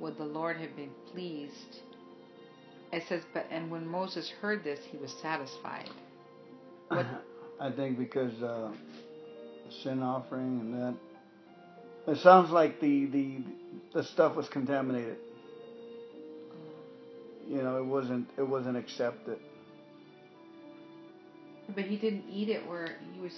would 0.00 0.18
the 0.18 0.24
Lord 0.24 0.58
have 0.58 0.76
been 0.76 0.92
pleased? 1.12 1.80
It 2.92 3.02
says, 3.08 3.22
but 3.32 3.46
and 3.50 3.70
when 3.70 3.86
Moses 3.86 4.30
heard 4.42 4.62
this, 4.62 4.80
he 4.90 4.98
was 4.98 5.12
satisfied. 5.22 5.90
What- 6.88 7.06
I 7.60 7.70
think 7.70 7.98
because 7.98 8.42
uh, 8.42 8.72
the 9.66 9.72
sin 9.82 10.02
offering 10.02 10.60
and 10.60 10.74
that. 10.74 10.94
It 12.06 12.18
sounds 12.18 12.50
like 12.50 12.80
the, 12.80 13.06
the 13.06 13.38
the 13.94 14.04
stuff 14.04 14.36
was 14.36 14.48
contaminated. 14.48 15.16
You 17.48 17.62
know, 17.62 17.78
it 17.78 17.86
wasn't 17.86 18.28
it 18.36 18.46
wasn't 18.46 18.76
accepted. 18.76 19.38
But 21.74 21.84
he 21.84 21.96
didn't 21.96 22.24
eat 22.30 22.48
it 22.48 22.66
where 22.68 22.96
he 23.14 23.20
was 23.20 23.32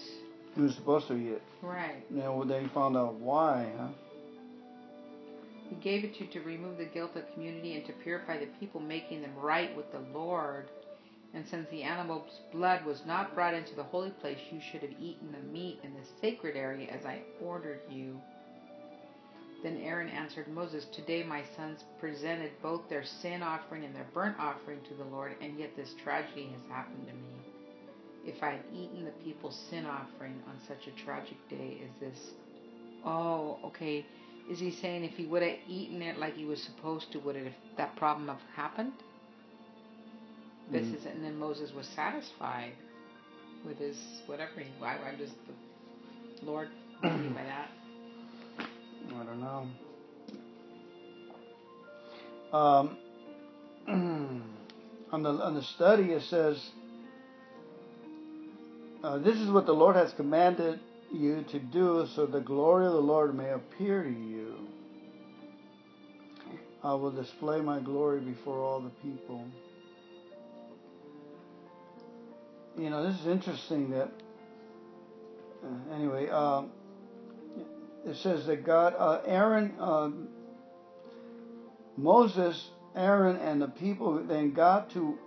He 0.54 0.60
was 0.62 0.74
supposed 0.74 1.08
to 1.08 1.14
eat 1.14 1.32
it. 1.32 1.42
right. 1.62 2.10
Now 2.10 2.42
then 2.44 2.62
he 2.62 2.68
found 2.68 2.96
out 2.96 3.14
why, 3.14 3.70
huh? 3.78 3.88
He 5.68 5.76
gave 5.76 6.04
it 6.04 6.14
to 6.16 6.24
you 6.24 6.30
to 6.30 6.40
remove 6.42 6.78
the 6.78 6.84
guilt 6.84 7.10
of 7.16 7.22
the 7.26 7.32
community 7.32 7.74
and 7.74 7.84
to 7.86 7.92
purify 7.92 8.38
the 8.38 8.46
people, 8.60 8.80
making 8.80 9.22
them 9.22 9.34
right 9.36 9.76
with 9.76 9.90
the 9.90 9.98
Lord. 10.16 10.68
And 11.34 11.44
since 11.50 11.68
the 11.70 11.82
animal's 11.82 12.40
blood 12.52 12.84
was 12.84 13.02
not 13.04 13.34
brought 13.34 13.52
into 13.52 13.74
the 13.74 13.82
holy 13.82 14.10
place, 14.10 14.38
you 14.50 14.60
should 14.70 14.82
have 14.82 14.92
eaten 15.00 15.32
the 15.32 15.52
meat 15.52 15.80
in 15.82 15.92
the 15.92 16.06
sacred 16.20 16.56
area 16.56 16.88
as 16.90 17.04
I 17.04 17.22
ordered 17.42 17.80
you. 17.90 18.20
Then 19.62 19.78
Aaron 19.82 20.08
answered 20.08 20.46
Moses, 20.48 20.86
Today 20.94 21.24
my 21.24 21.42
sons 21.56 21.82
presented 21.98 22.52
both 22.62 22.88
their 22.88 23.04
sin 23.04 23.42
offering 23.42 23.84
and 23.84 23.94
their 23.94 24.06
burnt 24.14 24.38
offering 24.38 24.78
to 24.88 24.94
the 24.94 25.04
Lord, 25.10 25.34
and 25.40 25.58
yet 25.58 25.74
this 25.76 25.94
tragedy 26.04 26.48
has 26.52 26.62
happened 26.70 27.06
to 27.08 27.12
me. 27.14 27.35
If 28.26 28.42
I 28.42 28.50
had 28.52 28.61
eaten 28.75 29.04
the 29.04 29.12
people's 29.25 29.56
sin 29.71 29.87
offering 29.87 30.42
on 30.49 30.56
such 30.66 30.87
a 30.88 31.04
tragic 31.04 31.37
day 31.49 31.78
as 31.85 31.90
this. 32.00 32.18
Oh, 33.04 33.59
okay. 33.64 34.04
Is 34.50 34.59
he 34.59 34.71
saying 34.71 35.04
if 35.04 35.12
he 35.14 35.26
would 35.26 35.42
have 35.42 35.59
eaten 35.68 36.02
it 36.02 36.18
like 36.18 36.35
he 36.35 36.45
was 36.45 36.62
supposed 36.62 37.12
to, 37.12 37.18
would 37.21 37.37
it 37.37 37.45
have, 37.45 37.54
that 37.76 37.97
problem 37.97 38.28
have 38.28 38.40
happened? 38.54 38.92
This 40.73 40.87
Mhm. 40.87 40.95
is, 40.95 41.06
and 41.06 41.25
then 41.25 41.38
Moses 41.38 41.73
was 41.73 41.87
satisfied 41.87 42.73
with 43.64 43.78
his 43.78 43.97
whatever. 44.26 44.61
He, 44.61 44.71
I, 44.85 44.97
I'm 45.09 45.18
just 45.18 45.35
the 45.47 46.47
Lord 46.47 46.68
what 47.00 47.11
do 47.11 47.16
you 47.16 47.23
mean 47.25 47.35
by 47.35 47.45
that. 47.45 47.71
I 49.09 49.25
don't 49.25 49.40
know. 49.40 49.66
Um, 52.52 52.97
on 55.12 55.23
the 55.23 55.30
on 55.30 55.54
the 55.54 55.62
study 55.62 56.12
it 56.12 56.23
says, 56.23 56.71
uh, 59.06 59.18
"This 59.18 59.36
is 59.36 59.50
what 59.50 59.66
the 59.66 59.75
Lord 59.75 59.96
has 59.96 60.12
commanded 60.12 60.80
you 61.12 61.44
to 61.50 61.58
do, 61.58 62.06
so 62.14 62.26
the 62.26 62.40
glory 62.40 62.86
of 62.86 62.92
the 62.92 63.00
Lord 63.00 63.34
may 63.34 63.50
appear 63.50 64.02
to 64.02 64.10
you. 64.10 64.68
I 66.82 66.94
will 66.94 67.12
display 67.12 67.60
my 67.60 67.80
glory 67.80 68.20
before 68.20 68.58
all 68.58 68.80
the 68.80 68.90
people." 68.90 69.44
You 72.76 72.90
know, 72.90 73.06
this 73.06 73.20
is 73.20 73.26
interesting. 73.26 73.90
That 73.90 74.10
uh, 75.64 75.94
anyway. 75.94 76.28
Um, 76.28 76.70
it 78.06 78.16
says 78.18 78.46
that 78.46 78.64
God, 78.64 78.94
uh, 78.96 79.20
Aaron, 79.26 79.75
uh, 79.80 80.10
Moses, 81.96 82.70
Aaron, 82.94 83.36
and 83.36 83.60
the 83.60 83.66
people 83.66 84.22
then 84.22 84.52
got 84.52 84.90
to 84.92 85.18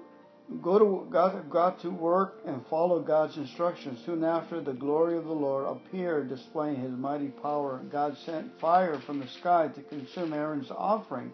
go 0.61 0.79
to 0.79 1.07
God, 1.11 1.49
got 1.49 1.81
to 1.81 1.89
work 1.89 2.39
and 2.45 2.65
follow 2.67 3.01
God's 3.01 3.37
instructions. 3.37 3.99
Soon 4.05 4.23
after, 4.23 4.61
the 4.61 4.73
glory 4.73 5.17
of 5.17 5.25
the 5.25 5.31
Lord 5.31 5.65
appeared, 5.65 6.29
displaying 6.29 6.77
His 6.77 6.91
mighty 6.91 7.27
power. 7.27 7.81
God 7.91 8.17
sent 8.25 8.59
fire 8.59 8.99
from 9.05 9.19
the 9.19 9.27
sky 9.27 9.69
to 9.69 9.81
consume 9.83 10.33
Aaron's 10.33 10.71
offering. 10.71 11.31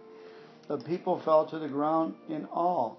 The 0.68 0.78
people 0.78 1.22
fell 1.24 1.46
to 1.48 1.60
the 1.60 1.68
ground 1.68 2.16
in 2.28 2.46
awe. 2.46 2.96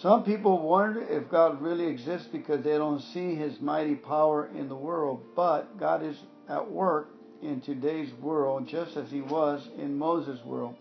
Some 0.00 0.24
people 0.24 0.58
wonder 0.66 1.02
if 1.02 1.28
God 1.28 1.60
really 1.60 1.86
exists 1.86 2.28
because 2.32 2.64
they 2.64 2.78
don't 2.78 3.00
see 3.00 3.34
His 3.34 3.60
mighty 3.60 3.94
power 3.94 4.48
in 4.56 4.68
the 4.68 4.76
world. 4.76 5.22
But 5.34 5.78
God 5.78 6.02
is 6.02 6.16
at 6.48 6.70
work 6.70 7.08
in 7.42 7.60
today's 7.60 8.12
world 8.14 8.68
just 8.68 8.96
as 8.96 9.10
He 9.10 9.20
was 9.20 9.68
in 9.76 9.98
Moses' 9.98 10.42
world. 10.44 10.76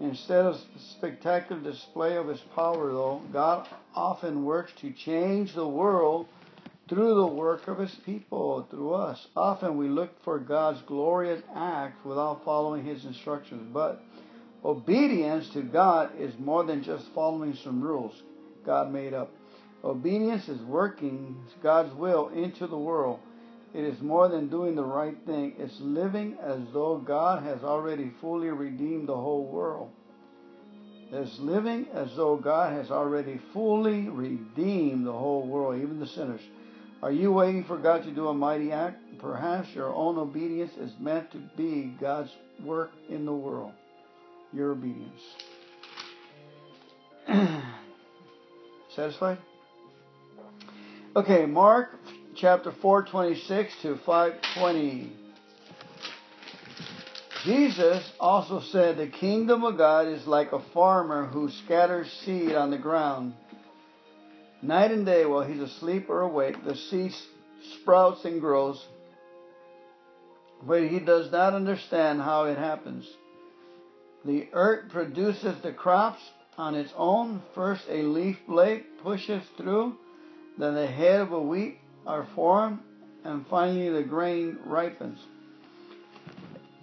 Instead 0.00 0.44
of 0.44 0.60
spectacular 0.96 1.60
display 1.60 2.16
of 2.16 2.28
his 2.28 2.40
power, 2.54 2.92
though, 2.92 3.20
God 3.32 3.66
often 3.98 4.44
works 4.44 4.70
to 4.80 4.92
change 4.92 5.52
the 5.54 5.66
world 5.66 6.28
through 6.88 7.16
the 7.16 7.26
work 7.26 7.66
of 7.66 7.78
his 7.78 7.94
people, 8.06 8.64
through 8.70 8.94
us. 8.94 9.26
Often 9.36 9.76
we 9.76 9.88
look 9.88 10.10
for 10.22 10.38
God's 10.38 10.80
glorious 10.82 11.42
acts 11.54 12.04
without 12.04 12.44
following 12.44 12.84
his 12.84 13.04
instructions. 13.04 13.68
But 13.74 14.00
obedience 14.64 15.50
to 15.52 15.62
God 15.62 16.12
is 16.16 16.32
more 16.38 16.64
than 16.64 16.84
just 16.84 17.06
following 17.12 17.54
some 17.64 17.82
rules 17.82 18.14
God 18.64 18.92
made 18.92 19.14
up. 19.14 19.32
Obedience 19.82 20.48
is 20.48 20.60
working 20.62 21.36
God's 21.60 21.92
will 21.94 22.28
into 22.28 22.68
the 22.68 22.78
world. 22.78 23.18
It 23.74 23.82
is 23.82 24.00
more 24.00 24.28
than 24.28 24.48
doing 24.48 24.76
the 24.76 24.84
right 24.84 25.16
thing. 25.26 25.54
It's 25.58 25.78
living 25.80 26.36
as 26.40 26.60
though 26.72 26.98
God 27.04 27.42
has 27.42 27.64
already 27.64 28.12
fully 28.20 28.48
redeemed 28.48 29.08
the 29.08 29.16
whole 29.16 29.46
world. 29.46 29.90
It's 31.10 31.38
living 31.38 31.86
as 31.94 32.14
though 32.16 32.36
God 32.36 32.74
has 32.74 32.90
already 32.90 33.40
fully 33.52 34.08
redeemed 34.08 35.06
the 35.06 35.12
whole 35.12 35.46
world, 35.46 35.80
even 35.80 35.98
the 35.98 36.06
sinners. 36.06 36.42
Are 37.02 37.12
you 37.12 37.32
waiting 37.32 37.64
for 37.64 37.78
God 37.78 38.02
to 38.04 38.10
do 38.10 38.28
a 38.28 38.34
mighty 38.34 38.72
act? 38.72 38.98
Perhaps 39.18 39.68
your 39.74 39.94
own 39.94 40.18
obedience 40.18 40.72
is 40.78 40.92
meant 41.00 41.30
to 41.32 41.38
be 41.56 41.94
God's 42.00 42.30
work 42.62 42.90
in 43.08 43.24
the 43.24 43.32
world. 43.32 43.72
Your 44.52 44.72
obedience. 44.72 45.22
Satisfied? 48.94 49.38
Okay, 51.16 51.46
Mark 51.46 51.90
chapter 52.36 52.72
426 52.82 53.72
to 53.82 53.96
520. 54.04 55.27
Jesus 57.48 58.12
also 58.20 58.60
said 58.60 58.98
the 58.98 59.06
kingdom 59.06 59.64
of 59.64 59.78
God 59.78 60.06
is 60.06 60.26
like 60.26 60.52
a 60.52 60.62
farmer 60.74 61.24
who 61.24 61.48
scatters 61.64 62.06
seed 62.22 62.54
on 62.54 62.70
the 62.70 62.76
ground. 62.76 63.32
Night 64.60 64.90
and 64.90 65.06
day 65.06 65.24
while 65.24 65.44
he's 65.44 65.62
asleep 65.62 66.10
or 66.10 66.20
awake, 66.20 66.62
the 66.66 66.76
seed 66.76 67.14
sprouts 67.80 68.26
and 68.26 68.42
grows, 68.42 68.84
but 70.62 70.82
he 70.88 70.98
does 70.98 71.32
not 71.32 71.54
understand 71.54 72.20
how 72.20 72.44
it 72.44 72.58
happens. 72.58 73.08
The 74.26 74.48
earth 74.52 74.90
produces 74.90 75.62
the 75.62 75.72
crops 75.72 76.20
on 76.58 76.74
its 76.74 76.92
own. 76.98 77.40
First, 77.54 77.84
a 77.88 78.02
leaf 78.02 78.36
blade 78.46 78.84
pushes 79.02 79.42
through, 79.56 79.96
then 80.58 80.74
the 80.74 80.86
head 80.86 81.22
of 81.22 81.32
a 81.32 81.40
wheat 81.40 81.78
are 82.06 82.28
formed, 82.34 82.80
and 83.24 83.46
finally 83.46 83.88
the 83.88 84.02
grain 84.02 84.58
ripens. 84.66 85.18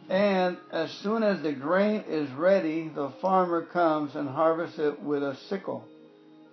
And 0.10 0.58
as 0.72 0.92
soon 0.92 1.24
as 1.24 1.42
the 1.42 1.52
grain 1.52 2.04
is 2.08 2.30
ready, 2.32 2.90
the 2.90 3.10
farmer 3.22 3.66
comes 3.66 4.16
and 4.16 4.30
harvests 4.30 4.78
it 4.78 5.02
with 5.02 5.24
a 5.24 5.36
sickle, 5.50 5.84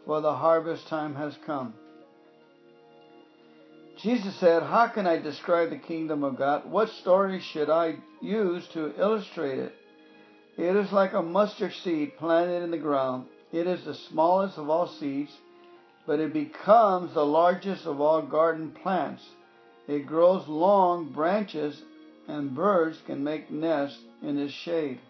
for 0.06 0.20
the 0.20 0.34
harvest 0.34 0.86
time 0.88 1.14
has 1.16 1.36
come. 1.44 1.74
Jesus 3.98 4.34
said, 4.36 4.62
How 4.62 4.88
can 4.88 5.06
I 5.06 5.18
describe 5.18 5.70
the 5.70 5.76
kingdom 5.78 6.24
of 6.24 6.38
God? 6.38 6.70
What 6.70 6.88
story 6.88 7.40
should 7.40 7.68
I 7.68 7.96
use 8.20 8.66
to 8.72 8.94
illustrate 8.98 9.58
it? 9.58 9.74
It 10.56 10.76
is 10.76 10.90
like 10.92 11.12
a 11.12 11.22
mustard 11.22 11.72
seed 11.72 12.16
planted 12.16 12.62
in 12.62 12.70
the 12.70 12.78
ground. 12.78 13.26
It 13.52 13.66
is 13.66 13.84
the 13.84 13.94
smallest 13.94 14.58
of 14.58 14.70
all 14.70 14.88
seeds 14.88 15.30
but 16.06 16.20
it 16.20 16.32
becomes 16.32 17.14
the 17.14 17.24
largest 17.24 17.86
of 17.86 18.00
all 18.00 18.22
garden 18.22 18.70
plants. 18.70 19.22
It 19.86 20.06
grows 20.06 20.46
long 20.48 21.12
branches, 21.12 21.80
and 22.28 22.54
birds 22.54 22.98
can 23.06 23.24
make 23.24 23.50
nests 23.50 23.98
in 24.22 24.38
its 24.38 24.52
shade. 24.52 25.00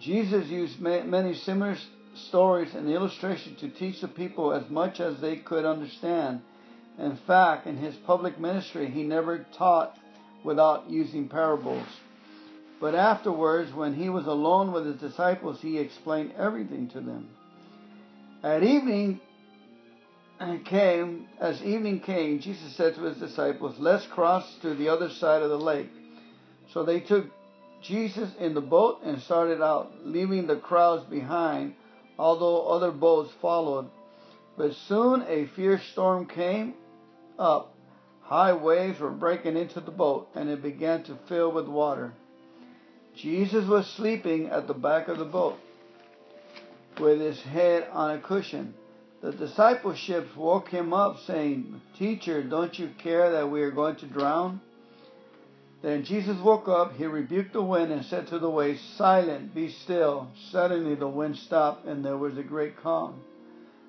Jesus 0.00 0.46
used 0.48 0.80
many 0.80 1.34
similar 1.34 1.76
stories 2.14 2.74
and 2.74 2.88
illustrations 2.88 3.60
to 3.60 3.68
teach 3.68 4.00
the 4.00 4.08
people 4.08 4.52
as 4.52 4.68
much 4.70 5.00
as 5.00 5.20
they 5.20 5.36
could 5.36 5.64
understand. 5.64 6.40
In 6.98 7.16
fact, 7.26 7.66
in 7.66 7.76
his 7.76 7.94
public 8.06 8.38
ministry, 8.40 8.90
he 8.90 9.02
never 9.02 9.46
taught 9.56 9.96
without 10.44 10.88
using 10.88 11.28
parables. 11.28 11.86
But 12.80 12.94
afterwards, 12.94 13.72
when 13.72 13.94
he 13.94 14.08
was 14.08 14.26
alone 14.26 14.72
with 14.72 14.86
his 14.86 15.00
disciples, 15.00 15.60
he 15.60 15.78
explained 15.78 16.32
everything 16.38 16.88
to 16.90 17.00
them. 17.00 17.28
At 18.42 18.62
evening, 18.62 19.20
and 20.40 20.64
came, 20.64 21.28
as 21.40 21.62
evening 21.62 22.00
came, 22.00 22.38
Jesus 22.38 22.76
said 22.76 22.94
to 22.94 23.02
his 23.02 23.18
disciples, 23.18 23.76
Let's 23.78 24.06
cross 24.06 24.44
to 24.62 24.74
the 24.74 24.88
other 24.88 25.10
side 25.10 25.42
of 25.42 25.50
the 25.50 25.58
lake. 25.58 25.90
So 26.72 26.84
they 26.84 27.00
took 27.00 27.26
Jesus 27.82 28.30
in 28.38 28.54
the 28.54 28.60
boat 28.60 29.00
and 29.04 29.20
started 29.22 29.62
out, 29.62 29.92
leaving 30.04 30.46
the 30.46 30.56
crowds 30.56 31.04
behind, 31.04 31.74
although 32.18 32.68
other 32.68 32.90
boats 32.90 33.32
followed. 33.40 33.90
But 34.56 34.74
soon 34.88 35.24
a 35.28 35.46
fierce 35.54 35.82
storm 35.92 36.26
came 36.26 36.74
up. 37.38 37.74
High 38.22 38.52
waves 38.52 39.00
were 39.00 39.10
breaking 39.10 39.56
into 39.56 39.80
the 39.80 39.90
boat, 39.90 40.28
and 40.34 40.50
it 40.50 40.62
began 40.62 41.02
to 41.04 41.18
fill 41.28 41.50
with 41.52 41.66
water. 41.66 42.12
Jesus 43.16 43.66
was 43.66 43.86
sleeping 43.96 44.48
at 44.48 44.68
the 44.68 44.74
back 44.74 45.08
of 45.08 45.18
the 45.18 45.24
boat 45.24 45.58
with 47.00 47.20
his 47.20 47.40
head 47.40 47.88
on 47.92 48.16
a 48.16 48.20
cushion. 48.20 48.74
The 49.20 49.32
discipleship 49.32 50.36
woke 50.36 50.68
him 50.68 50.92
up, 50.94 51.18
saying, 51.26 51.80
Teacher, 51.98 52.42
don't 52.42 52.78
you 52.78 52.90
care 52.98 53.32
that 53.32 53.50
we 53.50 53.62
are 53.62 53.72
going 53.72 53.96
to 53.96 54.06
drown? 54.06 54.60
Then 55.82 56.04
Jesus 56.04 56.38
woke 56.40 56.68
up, 56.68 56.94
he 56.94 57.06
rebuked 57.06 57.52
the 57.52 57.62
wind, 57.62 57.92
and 57.92 58.04
said 58.04 58.28
to 58.28 58.38
the 58.38 58.50
waves, 58.50 58.80
Silent, 58.96 59.54
be 59.54 59.70
still. 59.70 60.28
Suddenly 60.50 60.94
the 60.94 61.08
wind 61.08 61.36
stopped, 61.36 61.86
and 61.86 62.04
there 62.04 62.16
was 62.16 62.38
a 62.38 62.42
great 62.42 62.76
calm. 62.76 63.20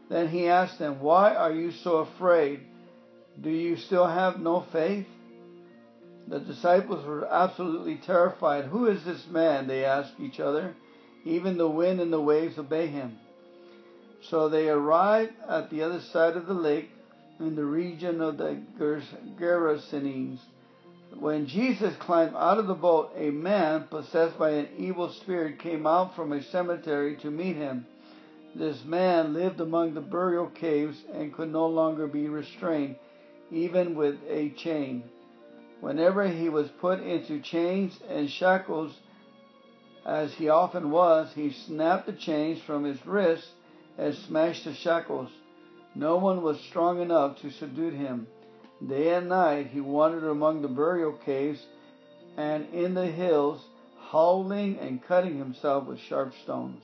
Then 0.10 0.30
he 0.30 0.48
asked 0.48 0.80
them, 0.80 1.00
Why 1.00 1.36
are 1.36 1.52
you 1.52 1.72
so 1.72 1.98
afraid? 1.98 2.62
Do 3.40 3.52
you 3.52 3.78
still 3.78 4.08
have 4.08 4.40
no 4.40 4.66
faith? 4.72 5.08
The 6.28 6.40
disciples 6.40 7.06
were 7.06 7.26
absolutely 7.26 7.98
terrified. 7.98 8.66
Who 8.66 8.88
is 8.88 9.04
this 9.04 9.28
man? 9.28 9.68
They 9.68 9.86
asked 9.86 10.20
each 10.20 10.40
other. 10.40 10.76
Even 11.26 11.58
the 11.58 11.70
wind 11.70 12.00
and 12.00 12.14
the 12.14 12.22
waves 12.22 12.58
obey 12.58 12.88
him. 12.88 13.18
So 14.22 14.50
they 14.50 14.70
arrived 14.70 15.34
at 15.48 15.70
the 15.70 15.82
other 15.82 16.02
side 16.02 16.36
of 16.36 16.46
the 16.46 16.54
lake 16.54 16.92
in 17.40 17.56
the 17.56 17.66
region 17.66 18.22
of 18.22 18.38
the 18.38 18.62
Gerasenes. 18.78 20.40
When 21.18 21.48
Jesus 21.48 21.96
climbed 21.96 22.36
out 22.36 22.60
of 22.60 22.68
the 22.68 22.76
boat, 22.76 23.12
a 23.16 23.32
man 23.32 23.88
possessed 23.90 24.38
by 24.38 24.52
an 24.52 24.70
evil 24.78 25.10
spirit 25.10 25.60
came 25.60 25.88
out 25.88 26.16
from 26.16 26.32
a 26.32 26.44
cemetery 26.44 27.16
to 27.18 27.32
meet 27.32 27.56
him. 27.56 27.88
This 28.54 28.84
man 28.84 29.34
lived 29.34 29.60
among 29.60 29.94
the 29.94 30.02
burial 30.02 30.48
caves 30.48 30.98
and 31.14 31.34
could 31.34 31.52
no 31.52 31.68
longer 31.68 32.08
be 32.08 32.28
restrained, 32.28 32.96
even 33.52 33.96
with 33.96 34.18
a 34.28 34.50
chain. 34.50 35.04
Whenever 35.82 36.28
he 36.28 36.50
was 36.50 36.70
put 36.82 37.00
into 37.00 37.40
chains 37.42 37.98
and 38.10 38.30
shackles, 38.30 39.00
as 40.06 40.34
he 40.34 40.50
often 40.50 40.92
was, 40.92 41.32
he 41.34 41.52
snapped 41.52 42.06
the 42.06 42.14
chains 42.14 42.62
from 42.62 42.84
his 42.84 43.06
wrists 43.06 43.50
and 44.00 44.16
smashed 44.16 44.64
the 44.64 44.74
shackles. 44.74 45.30
No 45.94 46.18
one 46.18 46.42
was 46.42 46.60
strong 46.70 47.02
enough 47.02 47.42
to 47.42 47.52
subdue 47.52 47.90
him. 47.90 48.28
Day 48.88 49.14
and 49.14 49.28
night 49.28 49.68
he 49.68 49.82
wandered 49.82 50.24
among 50.24 50.62
the 50.62 50.70
burial 50.70 51.14
caves 51.26 51.62
and 52.38 52.74
in 52.74 52.94
the 52.94 53.08
hills, 53.08 53.62
howling 54.12 54.80
and 54.80 55.04
cutting 55.04 55.38
himself 55.38 55.86
with 55.88 56.00
sharp 56.00 56.34
stones. 56.44 56.84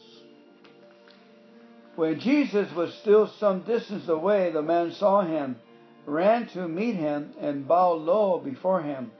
When 1.95 2.19
Jesus 2.19 2.73
was 2.73 2.93
still 2.95 3.27
some 3.39 3.61
distance 3.61 4.09
away, 4.09 4.51
the 4.51 4.61
man 4.61 4.91
saw 4.91 5.21
him, 5.21 5.55
ran 6.05 6.47
to 6.49 6.67
meet 6.67 6.95
him, 6.95 7.33
and 7.39 7.65
bowed 7.65 8.01
low 8.01 8.39
before 8.39 8.81
him. 8.81 9.11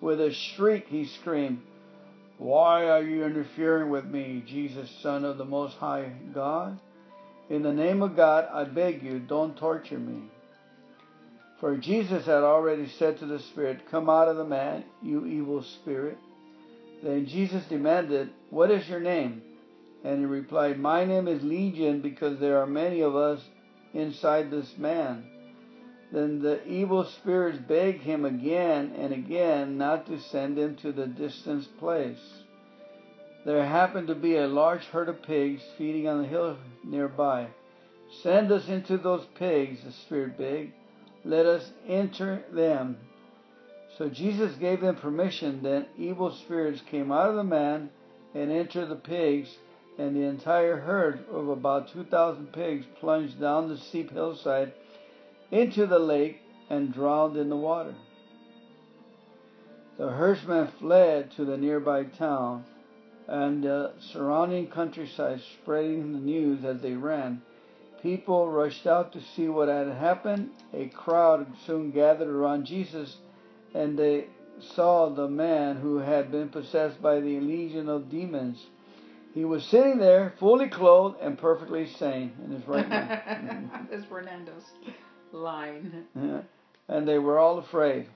With 0.00 0.20
a 0.20 0.32
shriek 0.32 0.88
he 0.88 1.06
screamed, 1.06 1.62
Why 2.38 2.88
are 2.88 3.02
you 3.02 3.24
interfering 3.24 3.90
with 3.90 4.04
me, 4.04 4.42
Jesus, 4.44 4.90
Son 5.00 5.24
of 5.24 5.38
the 5.38 5.44
Most 5.44 5.76
High 5.76 6.12
God? 6.34 6.80
In 7.50 7.62
the 7.62 7.72
name 7.72 8.02
of 8.02 8.16
God, 8.16 8.48
I 8.52 8.64
beg 8.64 9.02
you, 9.02 9.18
don't 9.18 9.56
torture 9.56 9.98
me. 9.98 10.30
For 11.60 11.76
Jesus 11.76 12.26
had 12.26 12.42
already 12.42 12.88
said 12.88 13.18
to 13.18 13.26
the 13.26 13.38
spirit, 13.38 13.90
Come 13.90 14.08
out 14.08 14.28
of 14.28 14.36
the 14.36 14.44
man, 14.44 14.84
you 15.02 15.26
evil 15.26 15.62
spirit. 15.62 16.18
Then 17.02 17.26
Jesus 17.26 17.64
demanded, 17.66 18.30
What 18.50 18.70
is 18.70 18.88
your 18.88 19.00
name? 19.00 19.42
And 20.04 20.20
he 20.20 20.26
replied, 20.26 20.78
My 20.78 21.04
name 21.04 21.28
is 21.28 21.42
Legion, 21.42 22.00
because 22.00 22.38
there 22.38 22.60
are 22.60 22.66
many 22.66 23.00
of 23.00 23.14
us 23.14 23.40
inside 23.92 24.50
this 24.50 24.76
man. 24.76 25.24
Then 26.12 26.40
the 26.40 26.66
evil 26.66 27.04
spirits 27.04 27.58
begged 27.58 28.02
him 28.02 28.24
again 28.24 28.92
and 28.96 29.12
again 29.12 29.78
not 29.78 30.06
to 30.06 30.20
send 30.20 30.58
him 30.58 30.76
to 30.76 30.92
the 30.92 31.06
distant 31.06 31.66
place. 31.78 32.43
There 33.44 33.66
happened 33.66 34.08
to 34.08 34.14
be 34.14 34.36
a 34.36 34.46
large 34.46 34.84
herd 34.86 35.10
of 35.10 35.22
pigs 35.22 35.62
feeding 35.76 36.08
on 36.08 36.22
the 36.22 36.28
hill 36.28 36.56
nearby. 36.82 37.48
Send 38.22 38.50
us 38.50 38.68
into 38.68 38.96
those 38.96 39.26
pigs, 39.34 39.84
the 39.84 39.92
spirit 39.92 40.38
begged. 40.38 40.72
Let 41.24 41.44
us 41.44 41.72
enter 41.86 42.42
them. 42.52 42.96
So 43.98 44.08
Jesus 44.08 44.54
gave 44.56 44.80
them 44.80 44.96
permission. 44.96 45.62
Then 45.62 45.86
evil 45.98 46.30
spirits 46.32 46.80
came 46.90 47.12
out 47.12 47.28
of 47.28 47.36
the 47.36 47.44
man 47.44 47.90
and 48.34 48.50
entered 48.50 48.88
the 48.88 48.96
pigs, 48.96 49.56
and 49.98 50.16
the 50.16 50.22
entire 50.22 50.80
herd 50.80 51.24
of 51.30 51.48
about 51.48 51.92
2,000 51.92 52.52
pigs 52.52 52.86
plunged 52.98 53.40
down 53.40 53.68
the 53.68 53.76
steep 53.76 54.10
hillside 54.10 54.72
into 55.50 55.86
the 55.86 55.98
lake 55.98 56.40
and 56.70 56.92
drowned 56.92 57.36
in 57.36 57.50
the 57.50 57.56
water. 57.56 57.94
The 59.98 60.08
herdsmen 60.10 60.68
fled 60.80 61.30
to 61.32 61.44
the 61.44 61.56
nearby 61.56 62.04
town 62.04 62.64
and 63.26 63.62
the 63.64 63.92
surrounding 64.12 64.66
countryside, 64.68 65.40
spreading 65.62 66.12
the 66.12 66.18
news 66.18 66.64
as 66.64 66.80
they 66.80 66.92
ran. 66.92 67.42
People 68.02 68.48
rushed 68.48 68.86
out 68.86 69.12
to 69.12 69.20
see 69.34 69.48
what 69.48 69.68
had 69.68 69.88
happened. 69.88 70.50
A 70.74 70.88
crowd 70.88 71.46
soon 71.66 71.90
gathered 71.90 72.28
around 72.28 72.66
Jesus, 72.66 73.16
and 73.74 73.98
they 73.98 74.26
saw 74.60 75.08
the 75.08 75.28
man 75.28 75.76
who 75.76 75.98
had 75.98 76.30
been 76.30 76.50
possessed 76.50 77.00
by 77.00 77.20
the 77.20 77.40
legion 77.40 77.88
of 77.88 78.10
demons. 78.10 78.66
He 79.32 79.44
was 79.44 79.64
sitting 79.64 79.98
there, 79.98 80.34
fully 80.38 80.68
clothed 80.68 81.16
and 81.20 81.36
perfectly 81.36 81.88
sane 81.88 82.32
in 82.44 82.52
his 82.52 82.68
right 82.68 82.88
mind. 82.88 83.70
That's 83.90 84.04
Fernando's 84.04 84.62
line. 85.32 86.04
Yeah. 86.14 86.42
And 86.86 87.08
they 87.08 87.18
were 87.18 87.38
all 87.38 87.58
afraid. 87.58 88.06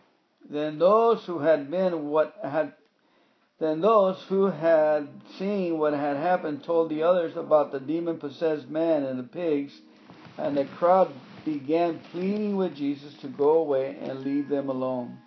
Then 0.49 0.79
those 0.79 1.25
who 1.25 1.41
had 1.41 1.71
been 1.71 2.09
what 2.09 2.37
had 2.43 2.73
then 3.59 3.81
those 3.81 4.23
who 4.29 4.47
had 4.47 5.09
seen 5.37 5.79
what 5.79 5.93
had 5.93 6.17
happened 6.17 6.63
told 6.63 6.91
the 6.91 7.03
others 7.03 7.37
about 7.37 7.73
the 7.73 7.81
demon 7.81 8.19
possessed 8.19 8.69
man 8.69 9.03
and 9.05 9.19
the 9.19 9.25
pigs, 9.25 9.73
and 10.37 10.57
the 10.57 10.65
crowd 10.65 11.13
began 11.45 11.99
pleading 12.13 12.57
with 12.57 12.77
Jesus 12.77 13.15
to 13.15 13.27
go 13.29 13.59
away 13.59 13.97
and 14.01 14.21
leave 14.21 14.49
them 14.49 14.69
alone. 14.69 15.19